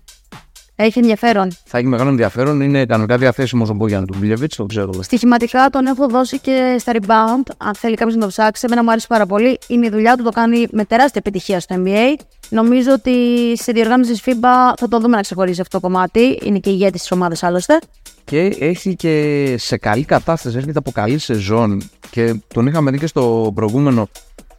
Έχει 0.79 0.99
ενδιαφέρον. 0.99 1.51
Θα 1.65 1.77
έχει 1.77 1.87
μεγάλο 1.87 2.09
ενδιαφέρον. 2.09 2.61
Είναι 2.61 2.85
κανονικά 2.85 3.17
διαθέσιμο 3.17 3.65
ο 3.69 3.73
Μπόγιαν 3.73 4.05
του 4.05 4.15
Μπίλεβιτ, 4.17 4.53
το 4.55 4.65
ξέρουμε. 4.65 5.03
Στοιχηματικά 5.03 5.69
τον 5.69 5.85
έχω 5.85 6.07
δώσει 6.07 6.39
και 6.39 6.75
στα 6.79 6.91
rebound. 6.95 7.51
Αν 7.57 7.75
θέλει 7.75 7.95
κάποιος 7.95 8.15
να 8.15 8.21
το 8.21 8.27
ψάξει, 8.27 8.65
εμένα 8.65 8.83
μου 8.83 8.91
αρέσει 8.91 9.07
πάρα 9.07 9.25
πολύ. 9.25 9.57
Είναι 9.67 9.85
η 9.85 9.89
δουλειά 9.89 10.15
του, 10.15 10.23
το 10.23 10.29
κάνει 10.29 10.67
με 10.71 10.85
τεράστια 10.85 11.21
επιτυχία 11.25 11.59
στο 11.59 11.75
NBA. 11.85 12.21
Νομίζω 12.49 12.91
ότι 12.91 13.13
σε 13.57 13.71
διοργάνωσης 13.71 14.21
τη 14.21 14.31
FIBA 14.31 14.73
θα 14.77 14.87
το 14.89 14.99
δούμε 14.99 15.15
να 15.15 15.21
ξεχωρίζει 15.21 15.61
αυτό 15.61 15.79
το 15.79 15.87
κομμάτι. 15.87 16.39
Είναι 16.43 16.59
και 16.59 16.69
ηγέτης 16.69 17.01
της 17.01 17.11
ομάδας 17.11 17.43
άλλωστε. 17.43 17.79
Και 18.23 18.55
έχει 18.59 18.95
και 18.95 19.55
σε 19.57 19.77
καλή 19.77 20.03
κατάσταση, 20.03 20.57
έρχεται 20.57 20.77
από 20.79 20.91
καλή 20.91 21.17
σεζόν. 21.17 21.89
Και 22.11 22.35
τον 22.53 22.67
είχαμε 22.67 22.91
δει 22.91 22.97
και 22.99 23.07
στο 23.07 23.51
προηγούμενο. 23.55 24.09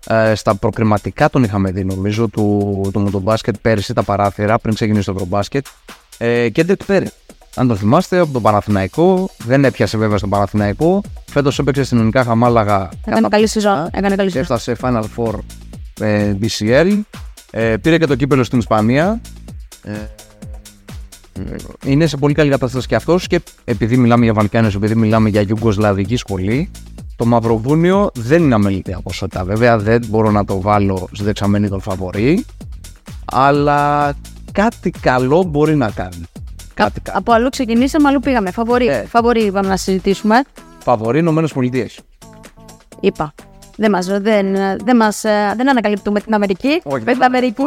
ε, 0.06 0.34
στα 0.34 0.54
προκριματικά 0.54 1.30
τον 1.30 1.42
είχαμε 1.42 1.70
δει 1.70 1.84
νομίζω 1.84 2.28
του, 2.28 2.80
του 2.92 3.00
μοτομπάσκετ 3.00 3.54
πέρυσι 3.62 3.94
τα 3.94 4.02
παράθυρα 4.02 4.58
πριν 4.58 4.74
ξεκινήσει 4.74 5.04
το 5.06 5.12
ευρωμπάσκετ. 5.12 5.66
Ε, 6.18 6.48
και 6.48 6.64
δεν 6.64 6.76
φέρει. 6.84 7.10
Αν 7.54 7.68
το 7.68 7.76
θυμάστε, 7.76 8.18
από 8.18 8.32
τον 8.32 8.42
Παναθηναϊκό, 8.42 9.30
δεν 9.44 9.64
έπιασε 9.64 9.98
βέβαια 9.98 10.18
στον 10.18 10.30
Παναθηναϊκό. 10.30 11.02
Φέτος 11.26 11.58
έπαιξε 11.58 11.84
στην 11.84 11.98
Ονικά 11.98 12.24
Χαμάλαγα 12.24 12.88
Έκανε 13.04 13.28
καλή 13.28 13.46
σεζόν. 13.46 13.88
Έκανε 13.92 14.16
καλή 14.16 14.30
και 14.30 14.44
σεζόν. 14.44 14.56
έφτασε 14.56 14.76
Final 14.80 15.04
Four 15.16 15.38
ε, 16.00 16.34
BCL. 16.42 17.00
Ε, 17.50 17.76
πήρε 17.76 17.98
και 17.98 18.06
το 18.06 18.14
κύπελο 18.14 18.44
στην 18.44 18.58
Ισπανία. 18.58 19.20
Ε, 19.82 19.92
είναι 21.84 22.06
σε 22.06 22.16
πολύ 22.16 22.34
καλή 22.34 22.50
κατάσταση 22.50 22.86
και 22.86 22.94
αυτός 22.94 23.26
και 23.26 23.40
επειδή 23.64 23.96
μιλάμε 23.96 24.24
για 24.24 24.32
Βαλκάνες, 24.34 24.74
επειδή 24.74 24.94
μιλάμε 24.94 25.28
για 25.28 25.44
Ιουγκοσλαβική 25.48 26.16
σχολή, 26.16 26.70
το 27.16 27.24
Μαυροβούνιο 27.24 28.10
δεν 28.14 28.42
είναι 28.42 28.54
αμεληταία 28.54 29.00
ποσότητα. 29.00 29.44
Βέβαια 29.44 29.78
δεν 29.78 30.04
μπορώ 30.08 30.30
να 30.30 30.44
το 30.44 30.60
βάλω 30.60 31.08
στη 31.12 31.24
δεξαμένη 31.24 31.68
των 31.68 31.80
φαβορή, 31.80 32.44
αλλά 33.24 34.14
κάτι 34.52 34.90
καλό 34.90 35.42
μπορεί 35.42 35.76
να 35.76 35.90
κάνει. 35.90 36.22
Κάτι 36.74 37.00
καλό. 37.00 37.18
Από 37.18 37.32
αλλού 37.32 37.48
ξεκινήσαμε, 37.48 38.08
αλλού 38.08 38.20
πήγαμε. 38.20 38.50
Φαβορή, 38.50 38.86
Ε. 38.86 39.04
φαβορή 39.06 39.42
είπαμε 39.44 39.68
να 39.68 39.76
συζητήσουμε. 39.76 40.42
Φαβορή 40.78 41.18
Ηνωμένες 41.18 41.52
Πολιτείες. 41.52 41.98
Είπα. 43.00 43.34
Δεν, 43.76 43.90
μας, 43.90 44.06
δεν, 44.06 44.52
δεν, 44.84 44.96
μας, 44.96 45.24
ε, 45.24 45.52
δεν 45.56 45.68
ανακαλύπτουμε 45.70 46.20
την 46.20 46.34
Αμερική. 46.34 46.80
Όχι. 46.84 47.04
Με 47.04 47.12
την 47.12 47.22
Αμερική 47.22 47.62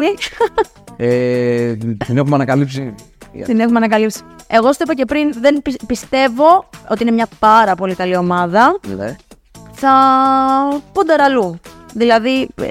Ε, 0.97 1.73
την 1.75 2.17
έχουμε 2.17 2.35
ανακαλύψει. 2.35 2.93
την 3.45 3.59
έχουμε 3.59 3.77
ανακαλύψει. 3.77 4.21
Εγώ 4.47 4.73
στο 4.73 4.83
είπα 4.83 4.93
και 4.95 5.05
πριν, 5.05 5.33
δεν 5.41 5.61
πι- 5.61 5.85
πιστεύω 5.85 6.69
ότι 6.87 7.01
είναι 7.03 7.11
μια 7.11 7.27
πάρα 7.39 7.75
πολύ 7.75 7.95
καλή 7.95 8.15
ομάδα. 8.15 8.79
Ναι. 8.97 9.15
Θα 9.71 9.91
πόνταρα 10.93 11.23
αλλού. 11.23 11.59
Δηλαδή, 11.93 12.47
ε, 12.61 12.65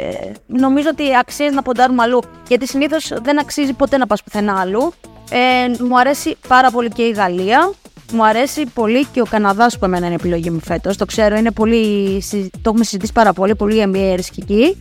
νομίζω 0.47 0.89
ότι 0.93 1.05
αξίζει 1.21 1.55
να 1.55 1.62
ποντάρουμε 1.62 2.03
αλλού. 2.03 2.21
Γιατί 2.49 2.67
συνήθως 2.67 3.12
δεν 3.23 3.41
αξίζει 3.41 3.73
ποτέ 3.73 3.97
να 3.97 4.07
πας 4.07 4.23
πουθενά 4.23 4.61
αλλού. 4.61 4.93
Ε, 5.31 5.85
μου 5.85 5.99
αρέσει 5.99 6.37
πάρα 6.49 6.71
πολύ 6.71 6.89
και 6.89 7.03
η 7.03 7.11
Γαλλία. 7.11 7.73
Μου 8.12 8.25
αρέσει 8.27 8.65
πολύ 8.75 9.05
και 9.07 9.21
ο 9.21 9.25
Καναδάς 9.31 9.79
που 9.79 9.85
εμένα 9.85 10.07
είναι 10.07 10.15
επιλογή 10.15 10.50
μου 10.50 10.61
φέτος. 10.61 10.97
Το 10.97 11.05
ξέρω, 11.05 11.37
είναι 11.37 11.50
πολύ, 11.50 12.19
συ- 12.23 12.50
το 12.53 12.61
έχουμε 12.65 12.85
συζητήσει 12.85 13.12
πάρα 13.12 13.33
πολύ. 13.33 13.55
Πολύ 13.55 13.83
NBA 13.93 14.11
αρισκική. 14.12 14.77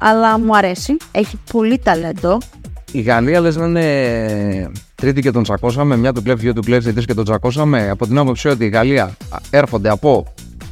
Αλλά 0.00 0.38
μου 0.38 0.56
αρέσει. 0.56 0.96
Έχει 1.12 1.38
πολύ 1.52 1.78
ταλέντο. 1.78 2.38
Η 2.92 3.00
Γαλλία 3.00 3.40
λες 3.40 3.56
να 3.56 3.66
είναι 3.66 4.70
τρίτη 4.94 5.20
και 5.20 5.30
τον 5.30 5.42
τσακώσαμε, 5.42 5.96
μια 5.96 6.12
του 6.12 6.22
κλέβει, 6.22 6.40
δύο 6.40 6.52
του 6.52 6.62
κλέβει, 6.62 6.92
τρεις 6.92 7.04
και 7.06 7.14
τον 7.14 7.24
τσακώσαμε. 7.24 7.88
Από 7.90 8.06
την 8.06 8.18
άποψη 8.18 8.48
ότι 8.48 8.64
η 8.64 8.68
Γαλλία 8.68 9.16
έρχονται 9.50 9.88
από 9.90 10.26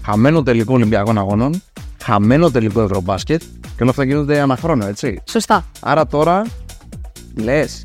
χαμένο 0.06 0.42
τελικό 0.42 0.74
Ολυμπιακών 0.74 1.18
Αγώνων, 1.18 1.62
χαμένο 2.06 2.50
τελικό 2.50 2.80
Ευρωμπάσκετ 2.80 3.42
και 3.60 3.82
όλα 3.82 3.90
αυτά 3.90 4.04
γίνονται 4.04 4.38
ένα 4.38 4.56
χρόνο, 4.56 4.86
έτσι. 4.86 5.22
Σωστά. 5.28 5.64
Άρα 5.80 6.06
τώρα 6.06 6.42
λες, 7.36 7.82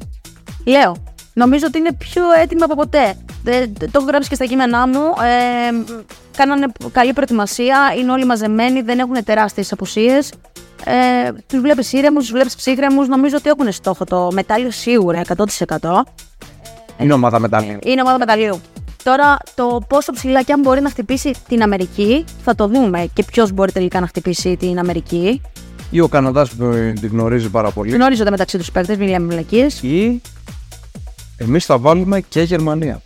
Λέω. 0.66 0.96
Νομίζω 1.34 1.66
ότι 1.68 1.78
είναι 1.78 1.94
πιο 1.94 2.24
έτοιμη 2.42 2.62
από 2.62 2.76
ποτέ. 2.76 3.14
Δεν- 3.44 3.74
το 3.74 3.90
έχω 3.94 4.06
γράψει 4.06 4.30
και 4.30 4.36
στα 4.36 4.46
κείμενά 4.46 4.88
μου. 4.88 5.00
Ε, 5.00 5.94
κάνανε 6.38 6.66
καλή 6.92 7.14
προετοιμασία. 7.14 7.94
Είναι 8.00 8.12
όλοι 8.12 8.26
μαζεμένοι. 8.26 8.82
Δεν 8.82 9.00
έχουν 9.00 9.24
τεράστιες 9.24 9.72
απουσίες. 9.72 10.34
Ε, 10.86 11.32
τους 11.48 11.60
βλέπεις 11.60 11.94
ήρεμους, 11.94 12.22
τους 12.24 12.32
βλέπεις 12.32 12.56
ψύχρεμους. 12.56 13.08
Νομίζω 13.08 13.36
ότι 13.38 13.50
έχουν 13.50 13.72
στόχο 13.72 14.04
το 14.04 14.30
μετάλλιο 14.34 14.72
σίγουρα 14.72 15.20
100%. 15.20 16.04
είναι 16.98 17.14
ομάδα 17.14 17.40
μετάλλια. 17.40 17.80
Είναι 17.84 18.02
ομάδα 18.02 18.18
μεταλλίου. 18.18 18.62
Τώρα 19.04 19.38
το 19.56 19.82
πόσο 19.88 20.12
ψηλά 20.12 20.44
και 20.44 20.54
αν 20.54 20.60
μπορεί 20.60 20.82
να 20.82 20.90
χτυπήσει 20.90 21.34
την 21.48 21.62
Αμερική 21.62 22.26
θα 22.44 22.56
το 22.56 22.68
δούμε. 22.68 23.10
Και 23.14 23.24
ποιος 23.24 23.52
μπορεί 23.52 23.72
τελικά 23.72 24.00
να 24.00 24.08
χτυπήσει 24.08 24.58
την 24.58 24.80
Αμερική. 24.80 25.42
Ή 25.92 26.00
ο 26.00 26.08
Καναδάς 26.08 26.50
που 26.50 26.70
την 27.00 27.10
γνωρίζει 27.10 27.50
πάρα 27.50 27.72
πολύ. 27.72 27.92
Γνωρίζονται 27.92 28.30
μεταξύ 28.30 28.58
τους 28.58 28.72
παίκτες, 28.72 28.98
μιλάμε 28.98 29.26
μελακίε. 29.26 29.68
Ή 29.82 30.22
εμείς 31.38 31.66
θα 31.66 31.78
βάλουμε 31.78 32.22
και 32.22 32.42
Γερμανία. 32.42 33.02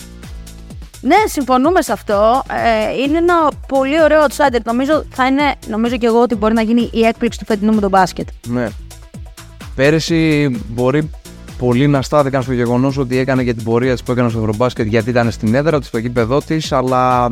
Ναι, 1.01 1.15
συμφωνούμε 1.25 1.81
σε 1.81 1.91
αυτό. 1.91 2.43
Ε, 2.49 3.01
είναι 3.01 3.17
ένα 3.17 3.51
πολύ 3.67 4.01
ωραίο 4.01 4.25
outsider. 4.25 4.59
Νομίζω, 4.63 5.05
θα 5.09 5.25
είναι, 5.25 5.55
νομίζω 5.67 5.97
και 5.97 6.05
εγώ 6.05 6.21
ότι 6.21 6.35
μπορεί 6.35 6.53
να 6.53 6.61
γίνει 6.61 6.89
η 6.93 7.05
έκπληξη 7.05 7.39
του 7.39 7.45
φετινού 7.45 7.73
με 7.73 7.81
τον 7.81 7.89
μπάσκετ. 7.89 8.27
Ναι. 8.47 8.69
Πέρυσι 9.75 10.49
μπορεί 10.67 11.09
πολύ 11.57 11.87
να 11.87 12.01
στάθηκαν 12.01 12.41
στο 12.43 12.53
γεγονός 12.53 12.97
ότι 12.97 13.17
έκανε 13.17 13.43
και 13.43 13.53
την 13.53 13.63
πορεία 13.63 13.91
της 13.91 14.03
που 14.03 14.11
έκανε 14.11 14.29
στο 14.29 14.39
Ευρωμπάσκετ 14.39 14.87
γιατί 14.87 15.09
ήταν 15.09 15.31
στην 15.31 15.55
έδρα 15.55 15.79
της, 15.79 15.87
στο 15.87 15.97
γήπεδό 15.97 16.41
της, 16.41 16.71
αλλά 16.71 17.29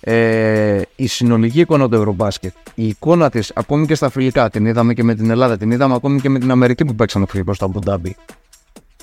ε, 0.00 0.80
η 0.96 1.06
συνολική 1.06 1.60
εικόνα 1.60 1.88
του 1.88 1.94
Ευρωμπάσκετ, 1.94 2.52
η 2.74 2.86
εικόνα 2.86 3.30
της 3.30 3.52
ακόμη 3.54 3.86
και 3.86 3.94
στα 3.94 4.10
φιλικά, 4.10 4.50
την 4.50 4.66
είδαμε 4.66 4.94
και 4.94 5.02
με 5.02 5.14
την 5.14 5.30
Ελλάδα, 5.30 5.56
την 5.56 5.70
είδαμε 5.70 5.94
ακόμη 5.94 6.20
και 6.20 6.28
με 6.28 6.38
την 6.38 6.50
Αμερική 6.50 6.84
που 6.84 6.94
παίξαν 6.94 7.26
φιλικό 7.28 7.54
στο 7.54 7.64
Αμπουντάμπι. 7.64 8.16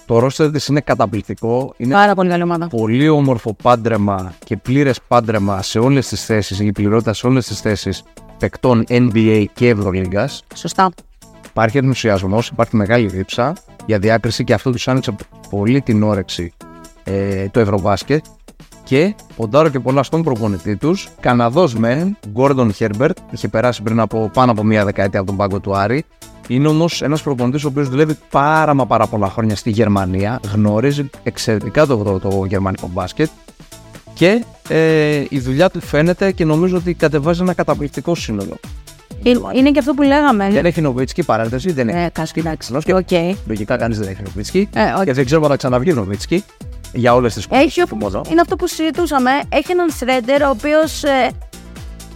Το 0.05 0.19
ρόστερ 0.19 0.51
της 0.51 0.67
είναι 0.67 0.81
καταπληκτικό. 0.81 1.73
Είναι 1.77 1.93
Πάρα 1.93 2.15
πολύ 2.15 2.29
καλή 2.29 2.43
ομάδα. 2.43 2.67
πολύ 2.67 3.09
όμορφο 3.09 3.55
πάντρεμα 3.63 4.33
και 4.45 4.57
πλήρες 4.57 4.99
πάντρεμα 5.07 5.61
σε 5.61 5.79
όλες 5.79 6.07
τις 6.07 6.25
θέσεις, 6.25 6.59
η 6.59 6.71
πληρότητα 6.71 7.13
σε 7.13 7.27
όλες 7.27 7.47
τις 7.47 7.59
θέσεις 7.61 8.03
παικτών 8.39 8.83
NBA 8.87 9.45
και 9.53 9.67
Ευρωλίγκας. 9.69 10.43
Σωστά. 10.55 10.89
Υπάρχει 11.49 11.77
ενθουσιασμός, 11.77 12.47
υπάρχει 12.47 12.75
μεγάλη 12.75 13.07
δίψα 13.07 13.53
για 13.85 13.99
διάκριση 13.99 14.43
και 14.43 14.53
αυτό 14.53 14.71
τους 14.71 14.87
άνοιξε 14.87 15.15
πολύ 15.49 15.81
την 15.81 16.03
όρεξη 16.03 16.53
ε, 17.03 17.49
το 17.49 17.59
Ευρωβάσκετ. 17.59 18.25
Και 18.83 19.15
ποντάρω 19.35 19.69
και 19.69 19.79
πολλά 19.79 20.03
στον 20.03 20.23
προπονητή 20.23 20.75
τους, 20.75 21.09
Καναδός 21.19 21.75
μεν, 21.75 22.17
Γκόρντον 22.31 22.73
Χέρμπερτ, 22.73 23.17
είχε 23.31 23.47
περάσει 23.47 23.81
πριν 23.81 23.99
από 23.99 24.29
πάνω 24.33 24.51
από 24.51 24.63
μία 24.63 24.85
δεκαετία 24.85 25.19
από 25.19 25.27
τον 25.27 25.37
πάγκο 25.37 25.59
του 25.59 25.75
Άρη. 25.75 26.05
Είναι 26.47 26.67
όμως 26.67 27.01
ένας 27.01 27.21
προπονητής 27.21 27.63
ο 27.63 27.67
οποίος 27.67 27.89
δουλεύει 27.89 28.17
πάρα 28.29 28.73
μα 28.73 28.85
πάρα 28.85 29.07
πολλά 29.07 29.29
χρόνια 29.29 29.55
στη 29.55 29.69
Γερμανία, 29.69 30.39
γνωρίζει 30.53 31.09
εξαιρετικά 31.23 31.85
το, 31.85 31.97
το, 31.97 32.19
το 32.19 32.45
γερμανικό 32.45 32.89
μπάσκετ 32.93 33.29
και 34.13 34.43
ε, 34.69 35.23
η 35.29 35.39
δουλειά 35.39 35.69
του 35.69 35.81
φαίνεται 35.81 36.31
και 36.31 36.45
νομίζω 36.45 36.77
ότι 36.77 36.93
κατεβάζει 36.93 37.41
ένα 37.41 37.53
καταπληκτικό 37.53 38.15
σύνολο. 38.15 38.59
Είναι, 39.23 39.39
είναι 39.53 39.71
και 39.71 39.79
αυτό 39.79 39.93
που 39.93 40.01
λέγαμε. 40.01 40.49
Δεν 40.49 40.65
έχει 40.65 40.81
Νοβίτσκι 40.81 41.23
παρένθεση, 41.23 41.71
δεν 41.71 41.89
έχει. 41.89 41.97
Ε, 41.97 42.09
κάτσε, 42.13 42.33
εντάξει. 42.35 42.67
Καλώς 42.67 42.83
και- 42.85 42.93
Οκ. 42.93 43.35
Λογικά 43.47 43.77
κανείς 43.77 43.97
δεν 43.99 44.07
έχει 44.07 44.21
Νοβίτσκι. 44.25 44.69
Ε, 44.73 44.91
όχι. 44.95 45.03
Και 45.05 45.13
δεν 45.13 45.25
ξέρω 45.25 45.43
αν 45.43 45.49
θα 45.49 45.55
ξαναβγεί 45.55 45.91
ο 45.91 45.95
Νοβίτσκι 45.95 46.43
για 46.93 47.13
όλες 47.13 47.33
τις 47.33 47.47
Έχει 47.49 47.81
όπως, 47.81 48.13
είναι 48.31 48.41
αυτό 48.41 48.55
που 48.55 48.67
συζητούσαμε. 48.67 49.29
Έχει 49.49 49.71
έναν 49.71 49.89
Σρέντερ 49.89 50.41
ο 50.43 50.49
οποίος 50.49 51.03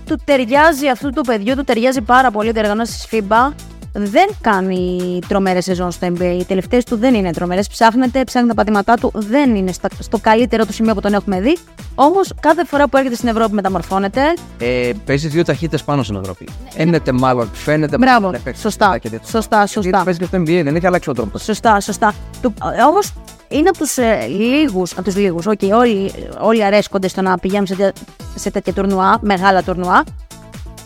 του 0.06 0.18
ταιριάζει 0.26 0.88
αυτού 0.88 1.10
του 1.10 1.22
παιδιού, 1.22 1.56
του 1.56 1.64
ταιριάζει 1.64 2.02
πάρα 2.02 2.32
πολύ 2.32 2.50
η 2.50 2.52
διοργανώση 2.52 2.92
της 2.94 3.08
FIBA. 3.12 3.54
Δεν 4.00 4.30
κάνει 4.42 5.20
τρομερές 5.28 5.64
σεζόν 5.64 5.92
στο 5.92 6.08
NBA. 6.08 6.38
Οι 6.40 6.44
τελευταίες 6.46 6.84
του 6.84 6.98
δεν 6.98 7.14
είναι 7.14 7.32
τρομερές. 7.32 7.68
Ψάχνεται, 7.68 8.24
ψάχνει 8.24 8.48
τα 8.48 8.54
πατήματά 8.54 8.94
του. 8.96 9.12
Δεν 9.16 9.56
είναι 9.56 9.72
στα, 9.72 9.90
στο 10.00 10.18
καλύτερο 10.18 10.66
του 10.66 10.74
σημείο 10.74 10.94
που 10.94 11.02
τον 11.02 11.14
έχουμε 11.14 11.42
δει. 11.42 11.58
Όμως 12.00 12.34
κάθε 12.40 12.66
φορά 12.66 12.88
που 12.88 12.98
έρχεται 12.98 13.16
στην 13.16 13.28
Ευρώπη 13.28 13.54
μεταμορφώνεται. 13.54 14.22
Ε, 14.60 14.92
παίζει 15.06 15.28
δύο 15.28 15.44
ταχύτητες 15.44 15.84
πάνω 15.84 16.04
στην 16.04 16.16
Ευρώπη. 16.16 16.48
Ένεται 16.76 17.12
μάλλον, 17.12 17.50
φαίνεται 17.54 17.98
Μπράβο. 17.98 18.26
μάλλον, 18.26 18.42
παίξει 18.44 18.62
Σωστά. 18.62 18.98
και 18.98 19.10
τέτοια. 19.10 19.28
Σωστά, 19.28 19.56
Γιατί 19.58 19.72
σωστά. 19.72 20.04
Παίζει 20.04 20.20
και 20.20 20.26
στο 20.26 20.38
NBA, 20.38 20.62
δεν 20.64 20.76
έχει 20.76 20.86
αλλάξει 20.88 21.10
ο 21.10 21.14
τρόπος. 21.14 21.44
Σωστά, 21.44 21.80
σωστά. 21.80 22.14
Όμως 22.88 23.14
είναι 23.48 23.70
από 23.70 23.78
τους 23.78 23.98
ε, 23.98 24.26
λίγους, 24.28 24.92
από 24.92 25.04
τους 25.04 25.16
λίγους, 25.16 25.46
okay, 25.48 25.70
όλοι, 25.74 26.12
όλοι 26.42 26.64
αρέσκονται 26.64 27.08
στο 27.08 27.22
να 27.22 27.38
πηγαίνουν 27.38 27.68
σε, 27.68 27.76
τε- 27.76 27.96
σε 28.36 28.52
τέτοια 28.52 28.74
τουρνουά, 28.74 29.18
μεγάλα 29.22 29.64
τουρνουά. 29.64 30.04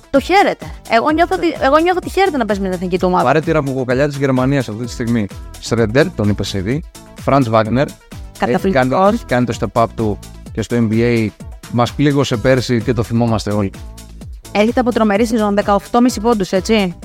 Το 0.10 0.20
χαίρεται. 0.20 0.66
Εγώ 0.90 1.12
νιώθω, 1.12 1.36
ότι, 1.36 1.48
εγώ 1.62 1.78
νιώθω 1.78 1.98
ότι 2.04 2.10
χαίρεται 2.10 2.38
να 2.38 2.46
παίζει 2.46 2.62
με 2.62 2.68
την 2.68 2.76
εθνική 2.78 3.00
του 3.00 3.08
ομάδα. 3.08 3.24
Πάρε 3.24 3.40
τη 3.42 3.52
ραποκοκαλιά 3.52 4.08
της 4.08 4.18
Γερμανίας 4.18 4.70
αυτή 4.70 4.86
τη 4.86 4.92
στιγμή. 4.92 5.28
Σρέντερ, 5.60 6.12
τον 6.12 6.30
είπες 6.30 6.54
ήδη. 6.54 6.84
Φραντ 7.22 7.50
Βάγνερ. 7.50 7.88
Έχει 7.88 7.96
κάνει, 8.40 8.52
Καταπληκτικός. 8.54 9.14
έχει 9.14 9.26
κάνει 9.26 9.46
το 9.46 9.54
step 9.60 9.82
up 9.82 9.86
του 9.96 10.20
και 10.52 10.62
στο 10.62 10.88
NBA. 10.90 11.28
Μας 11.72 11.94
πλήγωσε 11.94 12.38
πέρσι 12.38 12.82
και 12.82 12.94
το 12.94 13.04
θυμόμαστε 13.04 13.52
όλοι. 13.52 13.72
Έρχεται 14.52 14.80
από 14.80 14.92
τρομερή 14.92 15.26
σεζόν, 15.26 15.58
18,5 15.66 16.22
πόντους, 16.22 16.52
έτσι. 16.52 16.96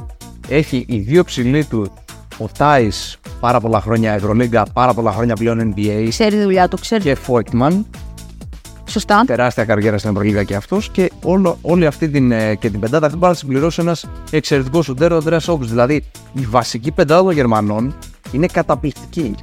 Έχει 0.49 0.85
οι 0.89 0.99
δύο 0.99 1.25
ψηλοί 1.25 1.65
του, 1.65 1.93
ο 2.39 2.47
Τάις 2.59 3.19
πάρα 3.41 3.61
πολλά 3.61 3.81
χρόνια 3.81 4.13
Ευρωλίγκα, 4.13 4.67
πάρα 4.73 4.95
πολλά 4.95 5.13
χρόνια 5.13 5.35
πλέον 5.35 5.75
NBA 5.77 6.07
Ξέρει 6.09 6.37
τη 6.37 6.43
δουλειά 6.43 6.69
του, 6.69 6.79
ξέρει. 6.81 7.03
και 7.03 7.15
Φόικτμαν. 7.15 7.87
Σωστά. 8.89 9.25
τεράστια 9.27 9.65
καριέρα 9.65 9.99
στην 9.99 10.11
Ευρωλίγα 10.11 10.43
και 10.43 10.55
αυτός 10.55 10.91
και 10.91 11.11
όλο, 11.23 11.59
όλη 11.63 11.87
αυτή 11.87 12.09
την, 12.09 12.33
ε, 12.33 12.55
και 12.55 12.71
την 12.71 12.81
πεντάδα 12.81 13.07
αυτή 13.07 13.19
μπορεί 13.19 13.31
να 13.33 13.39
συμπληρώσει 13.39 13.81
ένας 13.81 14.09
εξαιρετικός 14.31 14.85
σουτέρ, 14.85 15.13
ο 15.13 15.17
Αντρέα 15.17 15.41
Όγκου. 15.47 15.65
Δηλαδή 15.65 16.05
η 16.33 16.41
βασική 16.41 16.91
πεντάδα 16.91 17.23
των 17.23 17.33
Γερμανών 17.33 17.95
είναι 18.33 18.47
καταπληκτική. 18.47 19.35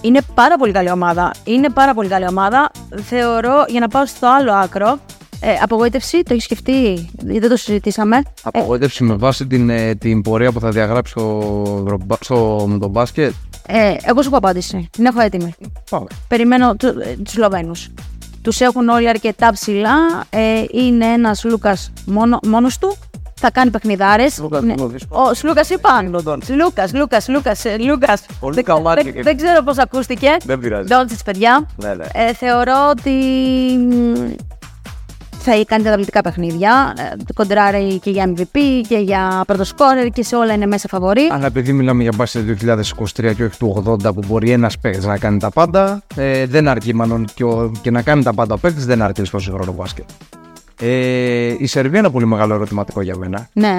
Είναι 0.00 0.20
πάρα 0.34 0.56
πολύ 0.56 0.72
καλή 0.72 0.90
ομάδα. 0.90 1.30
Είναι 1.44 1.68
πάρα 1.70 1.94
πολύ 1.94 2.08
καλή 2.08 2.26
ομάδα. 2.28 2.70
Θεωρώ, 3.02 3.64
για 3.68 3.80
να 3.80 3.88
πάω 3.88 4.06
στο 4.06 4.28
άλλο 4.38 4.52
άκρο, 4.52 4.98
ε, 5.40 5.52
απογοήτευση, 5.62 6.22
το 6.22 6.32
έχεις 6.32 6.44
σκεφτεί, 6.44 7.10
δεν 7.22 7.48
το 7.48 7.56
συζητήσαμε. 7.56 8.22
Απογοήτευση 8.42 9.04
με 9.04 9.14
βάση 9.14 9.46
την, 9.46 9.70
ε, 9.70 9.94
την 9.94 10.22
πορεία 10.22 10.52
που 10.52 10.60
θα 10.60 10.70
διαγράψει 10.70 11.12
στο, 11.12 11.82
Ευρωμπα- 11.84 12.16
στο, 12.20 12.64
με 12.68 12.78
τον 12.78 12.90
μπάσκετ. 12.90 13.32
Ε, 13.66 13.94
εγώ 14.02 14.22
σου 14.22 14.28
έχω 14.28 14.36
απάντηση. 14.36 14.88
Την 14.92 15.06
έχω 15.06 15.20
έτοιμη. 15.20 15.54
Πάμε. 15.90 16.06
Περιμένω 16.28 16.74
του 16.76 16.94
τους 17.24 17.32
Σλοβαίνους. 17.32 17.88
Τους 18.42 18.60
έχουν 18.60 18.88
όλοι 18.88 19.08
αρκετά 19.08 19.52
ψηλά. 19.52 20.24
Ε, 20.30 20.64
είναι 20.72 21.06
ένας 21.06 21.44
Λούκας 21.44 21.92
μόνο, 22.06 22.38
μόνος 22.46 22.78
του. 22.78 22.96
Θα 23.42 23.50
κάνει 23.50 23.70
παιχνιδάρες. 23.70 24.38
Λούκας, 24.38 24.62
Ναι. 24.62 24.74
λίγο 24.74 24.86
δύσκολο. 24.86 25.22
Ο 25.22 25.34
Σλούκας 25.34 25.70
είπα. 25.70 26.00
Είναι 26.04 26.16
ο 26.16 26.22
Ντόντσιτς. 26.22 26.58
Λούκας, 26.58 26.94
Λούκας, 26.94 27.28
Λούκας, 27.28 27.64
ε, 27.64 27.76
Λούκας. 27.78 28.20
Ο 28.40 28.46
Δεν- 28.46 28.56
Λούκα 28.56 28.80
μάτια 28.80 29.02
δεν, 29.02 29.12
και- 29.12 29.22
δεν 29.22 29.36
ξέρω 29.36 29.62
πώς 29.62 29.78
ακούστηκε. 29.78 30.36
Δεν 30.44 30.58
πειράζει. 30.58 30.88
Ντόντσιτς, 30.88 31.22
παιδιά. 31.22 31.66
Ναι, 31.76 31.94
ναι. 31.94 32.04
Ε, 32.12 32.32
θεωρώ 32.34 32.74
ότι 32.90 33.10
μ, 33.90 34.30
θα 35.42 35.52
κάνει 35.66 35.82
καταπληκτικά 35.82 36.20
παιχνίδια. 36.20 36.92
Ε, 36.98 37.32
κοντράρει 37.34 37.98
και 37.98 38.10
για 38.10 38.32
MVP 38.36 38.58
και 38.88 38.96
για 38.98 39.42
πρώτο 39.46 39.64
σκόρερ 39.64 40.06
και 40.08 40.22
σε 40.22 40.36
όλα 40.36 40.52
είναι 40.52 40.66
μέσα 40.66 40.88
φαβορή. 40.88 41.28
Αλλά 41.32 41.46
επειδή 41.46 41.72
μιλάμε 41.72 42.02
για 42.02 42.12
μπάσκετ 42.16 42.42
2023 42.42 43.32
και 43.34 43.44
όχι 43.44 43.58
του 43.58 43.82
80 43.86 44.12
που 44.14 44.20
μπορεί 44.26 44.50
ένας 44.50 44.78
παίκτης 44.78 45.04
να 45.04 45.18
κάνει 45.18 45.38
τα 45.38 45.50
πάντα, 45.50 46.02
ε, 46.16 46.46
δεν 46.46 46.68
αρκεί 46.68 46.94
μάλλον 46.94 47.24
και, 47.34 47.44
ο- 47.44 47.72
και 47.82 47.90
να 47.90 48.02
κάνει 48.02 48.22
τα 48.22 48.34
πάντα 48.34 48.54
ο 48.54 48.58
παίκτης 48.58 48.86
δεν 48.86 49.02
αρκεί 49.02 49.24
στο 49.24 49.38
σύγχρονο 49.38 49.72
μπάσκετ. 49.72 50.04
Ε, 50.80 51.54
η 51.58 51.66
Σερβία 51.66 51.90
είναι 51.90 51.98
ένα 51.98 52.10
πολύ 52.10 52.26
μεγάλο 52.26 52.54
ερωτηματικό 52.54 53.00
για 53.00 53.16
μένα. 53.16 53.48
Ναι. 53.52 53.74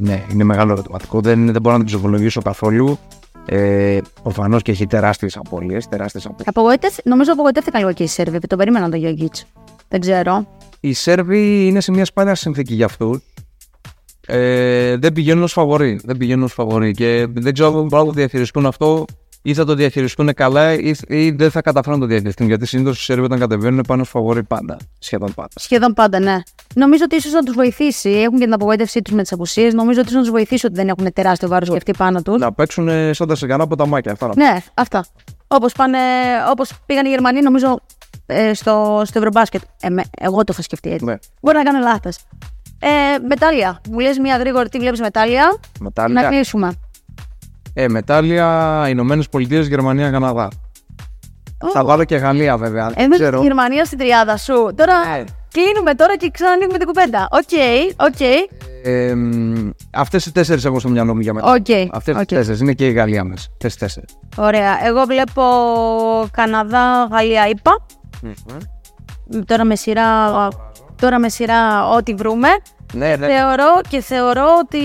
Ναι, 0.00 0.24
είναι 0.32 0.44
μεγάλο 0.44 0.72
ερωτηματικό. 0.72 1.20
Δεν, 1.20 1.52
δεν 1.52 1.60
μπορώ 1.62 1.76
να 1.76 1.84
την 1.84 1.86
ψοφολογήσω 1.94 2.42
καθόλου. 2.42 2.98
Ε, 3.46 3.98
Προφανώς 4.22 4.62
και 4.62 4.70
έχει 4.70 4.86
τεράστιες 4.86 5.36
απώλειες. 5.36 5.88
Τεράστιες 5.88 6.24
απώλειες. 6.24 6.48
Απογοήτευ... 6.48 6.94
Νομίζω 7.04 7.32
απογοητεύτηκαν 7.32 7.80
λίγο 7.80 7.92
και 7.92 8.02
οι 8.02 8.06
Σέρβοι. 8.06 8.38
Το 8.38 8.56
περίμεναν 8.56 8.90
το 8.90 8.96
Γιώργιτ. 8.96 9.34
Δεν 9.88 10.00
ξέρω. 10.00 10.46
Οι 10.80 10.92
Σέρβοι 10.92 11.66
είναι 11.66 11.80
σε 11.80 11.92
μια 11.92 12.04
σπάνια 12.04 12.34
συνθήκη 12.34 12.74
για 12.74 12.84
αυτούς. 12.84 13.18
ε, 14.26 14.96
δεν 14.96 15.12
πηγαίνουν 15.12 15.42
ως 15.42 15.52
φαβορή. 15.52 16.00
Δεν 16.04 16.16
πηγαίνουν 16.16 16.44
ως 16.44 16.52
φαβορή. 16.52 16.90
Και 16.92 17.26
δεν 17.32 17.52
ξέρω 17.52 17.68
αν 17.68 17.74
μπορούν 17.74 17.98
να 17.98 18.04
το 18.04 18.10
διαχειριστούν 18.18 18.66
αυτό 18.66 19.04
ή 19.42 19.54
θα 19.54 19.64
το 19.64 19.74
διαχειριστούν 19.74 20.34
καλά 20.34 20.72
ή, 20.72 20.94
ή 21.08 21.30
δεν 21.30 21.50
θα 21.50 21.60
καταφέρουν 21.62 21.98
να 21.98 22.04
το 22.04 22.10
διαχειριστούν. 22.10 22.46
Γιατί 22.46 22.66
συνήθως 22.66 23.00
οι 23.00 23.02
Σέρβοι 23.04 23.24
όταν 23.24 23.38
κατεβαίνουν 23.38 23.84
πάνε 23.86 24.02
ω 24.02 24.04
φαβορή 24.04 24.42
πάντα. 24.42 24.76
Σχεδόν 24.98 25.34
πάντα. 25.34 25.48
Σχεδόν 25.54 25.92
πάντα, 25.92 26.18
ναι. 26.20 26.36
Νομίζω 26.74 27.02
ότι 27.04 27.16
ίσως 27.16 27.32
να 27.32 27.42
τους 27.42 27.54
βοηθήσει. 27.54 28.10
Έχουν 28.10 28.38
και 28.38 28.44
την 28.44 28.52
απογοήτευσή 28.52 29.02
τους 29.02 29.14
με 29.14 29.22
τις 29.22 29.32
απουσίες. 29.32 29.74
Νομίζω 29.74 30.00
ότι 30.00 30.08
ίσως 30.08 30.18
να 30.18 30.22
τους 30.22 30.30
βοηθήσει 30.30 30.66
ότι 30.66 30.74
δεν 30.74 30.88
έχουν 30.88 31.12
τεράστιο 31.12 31.48
βάρος 31.48 31.68
και 31.68 31.76
αυτοί 31.76 31.92
πάνω 31.96 32.22
τους. 32.22 32.40
Να 32.40 32.52
παίξουν 32.52 32.88
ε, 32.88 33.12
σαν 33.12 33.28
τα 33.28 33.34
σιγανά 33.34 33.62
από 33.64 33.76
τα 33.76 33.86
μάκια. 33.86 34.12
Αυτά. 34.12 34.30
Ναι, 34.36 34.56
αυτά. 34.74 35.04
Όπως 35.46 35.72
όπως 36.50 36.72
πήγαν 36.86 37.06
οι 37.06 37.08
Γερμανοί, 37.08 37.40
νομίζω 37.40 37.80
ε, 38.26 38.54
στο, 38.54 39.02
στο 39.04 39.18
Ευρωμπάσκετ. 39.18 39.62
Ε, 39.80 39.88
με- 39.88 40.04
εγώ 40.18 40.36
το 40.38 40.50
είχα 40.52 40.62
σκεφτεί 40.62 40.90
έτσι. 40.90 41.04
Ναι. 41.04 41.14
Μπορεί 41.40 41.56
να 41.56 41.62
κάνω 41.62 41.78
λάθος. 41.78 42.16
Ε, 42.78 43.18
μετάλλια. 43.28 43.80
Μου 43.90 43.98
λες 43.98 44.18
μία 44.18 44.36
γρήγορη 44.36 44.68
τι 44.68 44.78
βλέπεις 44.78 45.00
μετάλλια. 45.00 45.42
Να 45.44 45.84
Μετάλλια. 45.84 46.28
κλείσουμε. 46.28 46.72
Ε, 47.74 47.88
μετάλλια 47.88 48.84
Ηνωμένες 48.88 49.28
Πολιτείες, 49.28 49.66
Γερμανία, 49.66 50.10
Καναδά. 50.10 50.48
Θα 51.72 51.84
βάλω 51.84 52.04
και 52.04 52.16
Γαλλία 52.16 52.56
βέβαια. 52.56 52.86
Ε, 52.86 52.92
δεν 52.96 53.08
με 53.08 53.14
ξέρω. 53.16 53.38
τη 53.38 53.44
Γερμανία 53.44 53.84
στην 53.84 53.98
τριάδα 53.98 54.36
σου. 54.36 54.52
Τώρα 54.52 54.94
Ε. 55.16 55.24
κλείνουμε 55.52 55.94
τώρα 55.94 56.16
και 56.16 56.30
ξανανοίγουμε 56.32 56.78
την 56.78 56.86
κουβέντα. 56.86 57.28
Οκ, 57.30 57.50
οκ. 58.08 58.20
Ε, 58.84 59.14
Αυτές 59.90 60.26
οι 60.26 60.32
τέσσερις 60.32 60.64
έχω 60.64 60.78
στο 60.78 60.88
μυαλό 60.88 61.14
μου 61.14 61.20
για 61.20 61.32
μένα. 61.32 61.52
Οκ, 61.52 61.66
Αυτές 61.94 62.14
οκ. 62.14 62.20
οι 62.30 62.34
τέσσερις 62.34 62.60
είναι 62.60 62.72
και 62.72 62.86
η 62.86 62.92
Γαλλία 62.92 63.24
μέσα. 63.24 63.48
Αυτές 63.52 63.72
τι 63.72 63.78
τέσσερις. 63.78 64.14
Ωραία. 64.36 64.86
Εγώ 64.86 65.04
βλέπω 65.04 65.42
Καναδά, 66.32 67.08
Γαλλία, 67.10 67.48
είπα. 67.48 67.86
Τώρα 69.46 69.64
με 69.64 69.76
σειρά, 69.76 70.48
τώρα 71.00 71.18
με 71.18 71.28
σειρά 71.28 71.88
ό,τι 71.88 72.14
βρούμε. 72.14 72.48
Ναι, 72.92 73.16
ναι. 73.16 73.26
Θεωρώ 73.26 73.80
και 73.88 74.00
θεωρώ 74.00 74.46
ότι 74.60 74.82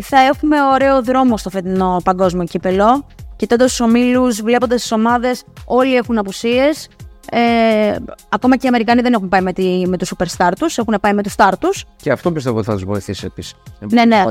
θα 0.00 0.18
έχουμε 0.20 0.56
ωραίο 0.72 1.02
δρόμο 1.02 1.36
στο 1.36 1.50
φετινό 1.50 2.00
παγκόσμιο 2.04 2.44
κύπελο. 2.44 3.06
Κοιτώντας 3.36 3.68
τους 3.68 3.80
ομίλους, 3.80 4.42
βλέποντας 4.42 4.80
τις 4.80 4.92
ομάδες, 4.92 5.44
όλοι 5.64 5.94
έχουν 5.94 6.18
απουσίες. 6.18 6.88
Ε, 7.30 7.96
ακόμα 8.28 8.56
και 8.56 8.66
οι 8.66 8.68
Αμερικανοί 8.68 9.02
δεν 9.02 9.12
έχουν 9.12 9.28
πάει 9.28 9.40
με, 9.40 9.52
τη, 9.52 9.82
με 9.86 9.96
του 9.96 10.06
superstar 10.06 10.50
τους, 10.58 10.78
έχουν 10.78 10.98
πάει 11.00 11.12
με 11.12 11.22
του 11.22 11.30
star 11.36 11.52
τους. 11.60 11.84
Και 12.02 12.10
αυτό 12.12 12.32
πιστεύω 12.32 12.56
ότι 12.56 12.66
θα 12.66 12.72
τους 12.72 12.84
βοηθήσει 12.84 13.26
επίσης. 13.26 13.54
Ναι, 13.80 14.04
ναι. 14.04 14.22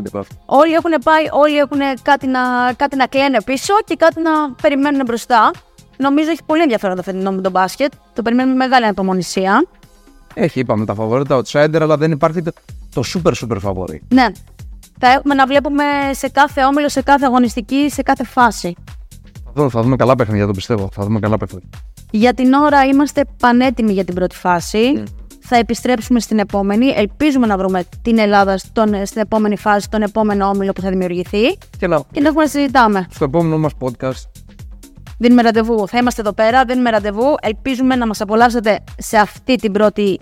Όλοι 0.45 0.73
έχουν 0.73 0.91
πάει, 1.03 1.23
όλοι 1.31 1.57
έχουν 1.57 1.79
κάτι 2.01 2.27
να, 2.27 2.39
κάτι 2.75 2.95
να 2.95 3.07
κλαίνε 3.07 3.41
πίσω 3.41 3.73
και 3.85 3.95
κάτι 3.95 4.21
να 4.21 4.31
περιμένουν 4.61 5.01
μπροστά. 5.05 5.51
Νομίζω 5.97 6.29
έχει 6.29 6.43
πολύ 6.45 6.61
ενδιαφέρον 6.61 6.95
το 6.95 7.03
φετινό 7.03 7.31
με 7.31 7.41
τον 7.41 7.51
μπάσκετ. 7.51 7.91
Το 8.13 8.21
περιμένουμε 8.21 8.55
με 8.55 8.65
μεγάλη 8.65 8.85
ανυπομονησία. 8.85 9.65
Έχει, 10.33 10.59
είπαμε 10.59 10.85
τα 10.85 10.93
φαβορή, 10.93 11.25
τα 11.25 11.41
outsider, 11.41 11.77
αλλά 11.81 11.97
δεν 11.97 12.11
υπάρχει 12.11 12.41
το, 12.41 12.51
το 12.93 13.03
super 13.13 13.31
super 13.33 13.57
φαβορή. 13.59 14.01
Ναι. 14.13 14.25
Θα 14.99 15.11
έχουμε 15.11 15.33
να 15.33 15.45
βλέπουμε 15.45 15.83
σε 16.11 16.29
κάθε 16.29 16.63
όμιλο, 16.63 16.89
σε 16.89 17.01
κάθε 17.01 17.25
αγωνιστική, 17.25 17.89
σε 17.89 18.01
κάθε 18.01 18.23
φάση. 18.23 18.75
Θα 19.45 19.51
δούμε, 19.55 19.69
θα 19.69 19.81
δούμε 19.81 19.95
καλά 19.95 20.15
παιχνίδια, 20.15 20.45
το 20.45 20.51
πιστεύω. 20.53 20.89
Θα 20.93 21.03
δούμε 21.03 21.19
καλά 21.19 21.37
παιχνίδια. 21.37 21.69
Για 22.11 22.33
την 22.33 22.53
ώρα 22.53 22.83
είμαστε 22.85 23.25
πανέτοιμοι 23.39 23.91
για 23.93 24.05
την 24.05 24.15
πρώτη 24.15 24.35
φάση. 24.35 25.03
Θα 25.39 25.55
επιστρέψουμε 25.55 26.19
στην 26.19 26.39
επόμενη. 26.39 26.85
Ελπίζουμε 26.95 27.47
να 27.47 27.57
βρούμε 27.57 27.83
την 28.01 28.17
Ελλάδα 28.19 28.57
στον, 28.57 29.05
στην 29.05 29.21
επόμενη 29.21 29.57
φάση, 29.57 29.89
τον 29.89 30.01
επόμενο 30.01 30.47
όμιλο 30.47 30.71
που 30.71 30.81
θα 30.81 30.89
δημιουργηθεί 30.89 31.57
Και 31.77 31.87
να, 31.87 32.01
και 32.11 32.21
να 32.21 32.27
έχουμε 32.27 32.43
να 32.43 32.49
συζητάμε. 32.49 33.07
στο 33.11 33.23
επόμενο 33.23 33.57
μας 33.57 33.71
podcast 33.79 34.30
Δίνουμε 35.21 35.41
ραντεβού. 35.41 35.87
Θα 35.87 35.97
είμαστε 35.97 36.21
εδώ 36.21 36.33
πέρα, 36.33 36.65
δίνουμε 36.65 36.89
ραντεβού. 36.89 37.35
Ελπίζουμε 37.41 37.95
να 37.95 38.07
μας 38.07 38.21
απολαύσετε 38.21 38.79
σε 38.97 39.17
αυτή 39.17 39.55
την 39.55 39.71
πρώτη 39.71 40.19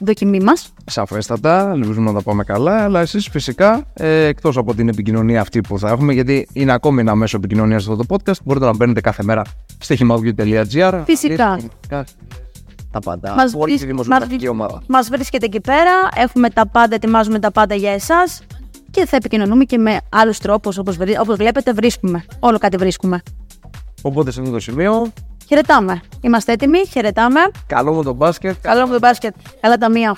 δοκιμή 0.00 0.40
μας. 0.40 0.72
σαφέστατα, 0.86 1.70
ελπίζουμε 1.74 2.10
να 2.10 2.16
τα 2.16 2.22
πάμε 2.22 2.44
καλά. 2.44 2.82
Αλλά 2.84 3.00
εσείς 3.00 3.28
φυσικά, 3.28 3.84
ε, 3.94 4.24
εκτός 4.24 4.56
από 4.56 4.74
την 4.74 4.88
επικοινωνία 4.88 5.40
αυτή 5.40 5.60
που 5.60 5.78
θα 5.78 5.88
έχουμε, 5.88 6.12
γιατί 6.12 6.48
είναι 6.52 6.72
ακόμη 6.72 7.00
ένα 7.00 7.14
μέσο 7.14 7.36
επικοινωνίας 7.36 7.88
αυτό 7.88 7.96
το 7.96 8.16
podcast, 8.16 8.36
μπορείτε 8.44 8.64
να 8.64 8.74
μπαίνετε 8.76 9.00
κάθε 9.00 9.22
μέρα 9.22 9.42
στοιχημαυγιου.gr. 9.78 11.02
Φυσικά. 11.04 11.58
Τα 12.90 12.98
πάντα. 13.04 13.34
Μας 13.34 13.52
Όλη 13.54 13.62
βρίσκ- 13.62 13.80
τη 13.80 13.86
δημοσιογραφική 13.86 14.44
μας- 14.44 14.48
ομάδα. 14.48 14.82
Μας 14.86 15.08
βρίσκεται 15.08 15.46
εκεί 15.46 15.60
πέρα, 15.60 15.92
έχουμε 16.16 16.50
τα 16.50 16.66
πάντα, 16.68 16.94
ετοιμάζουμε 16.94 17.38
τα 17.38 17.50
πάντα 17.52 17.74
για 17.74 17.92
εσάς 17.92 18.42
και 18.90 19.06
θα 19.06 19.16
επικοινωνούμε 19.16 19.64
και 19.64 19.78
με 19.78 19.96
άλλους 20.10 20.38
τρόπους, 20.38 20.78
όπως, 20.78 20.96
βρει- 20.96 21.18
όπως 21.20 21.36
βλέπετε 21.36 21.72
βρίσκουμε. 21.72 22.24
Όλο 22.38 22.58
κάτι 22.58 22.76
βρίσκουμε. 22.76 23.22
Οπότε 24.02 24.30
σε 24.30 24.40
αυτό 24.40 24.52
το 24.52 24.60
σημείο, 24.60 25.12
Χαιρετάμε. 25.46 26.00
Είμαστε 26.20 26.52
έτοιμοι, 26.52 26.86
χαιρετάμε. 26.86 27.40
καλό 27.66 27.92
μου 27.92 28.02
το 28.02 28.12
μπάσκετ. 28.12 28.54
Καλό 28.60 28.86
μου 28.86 28.92
το 28.92 28.98
μπάσκετ. 28.98 29.34
Καλά 29.60 29.76
τα 29.76 29.90
μία. 29.90 30.16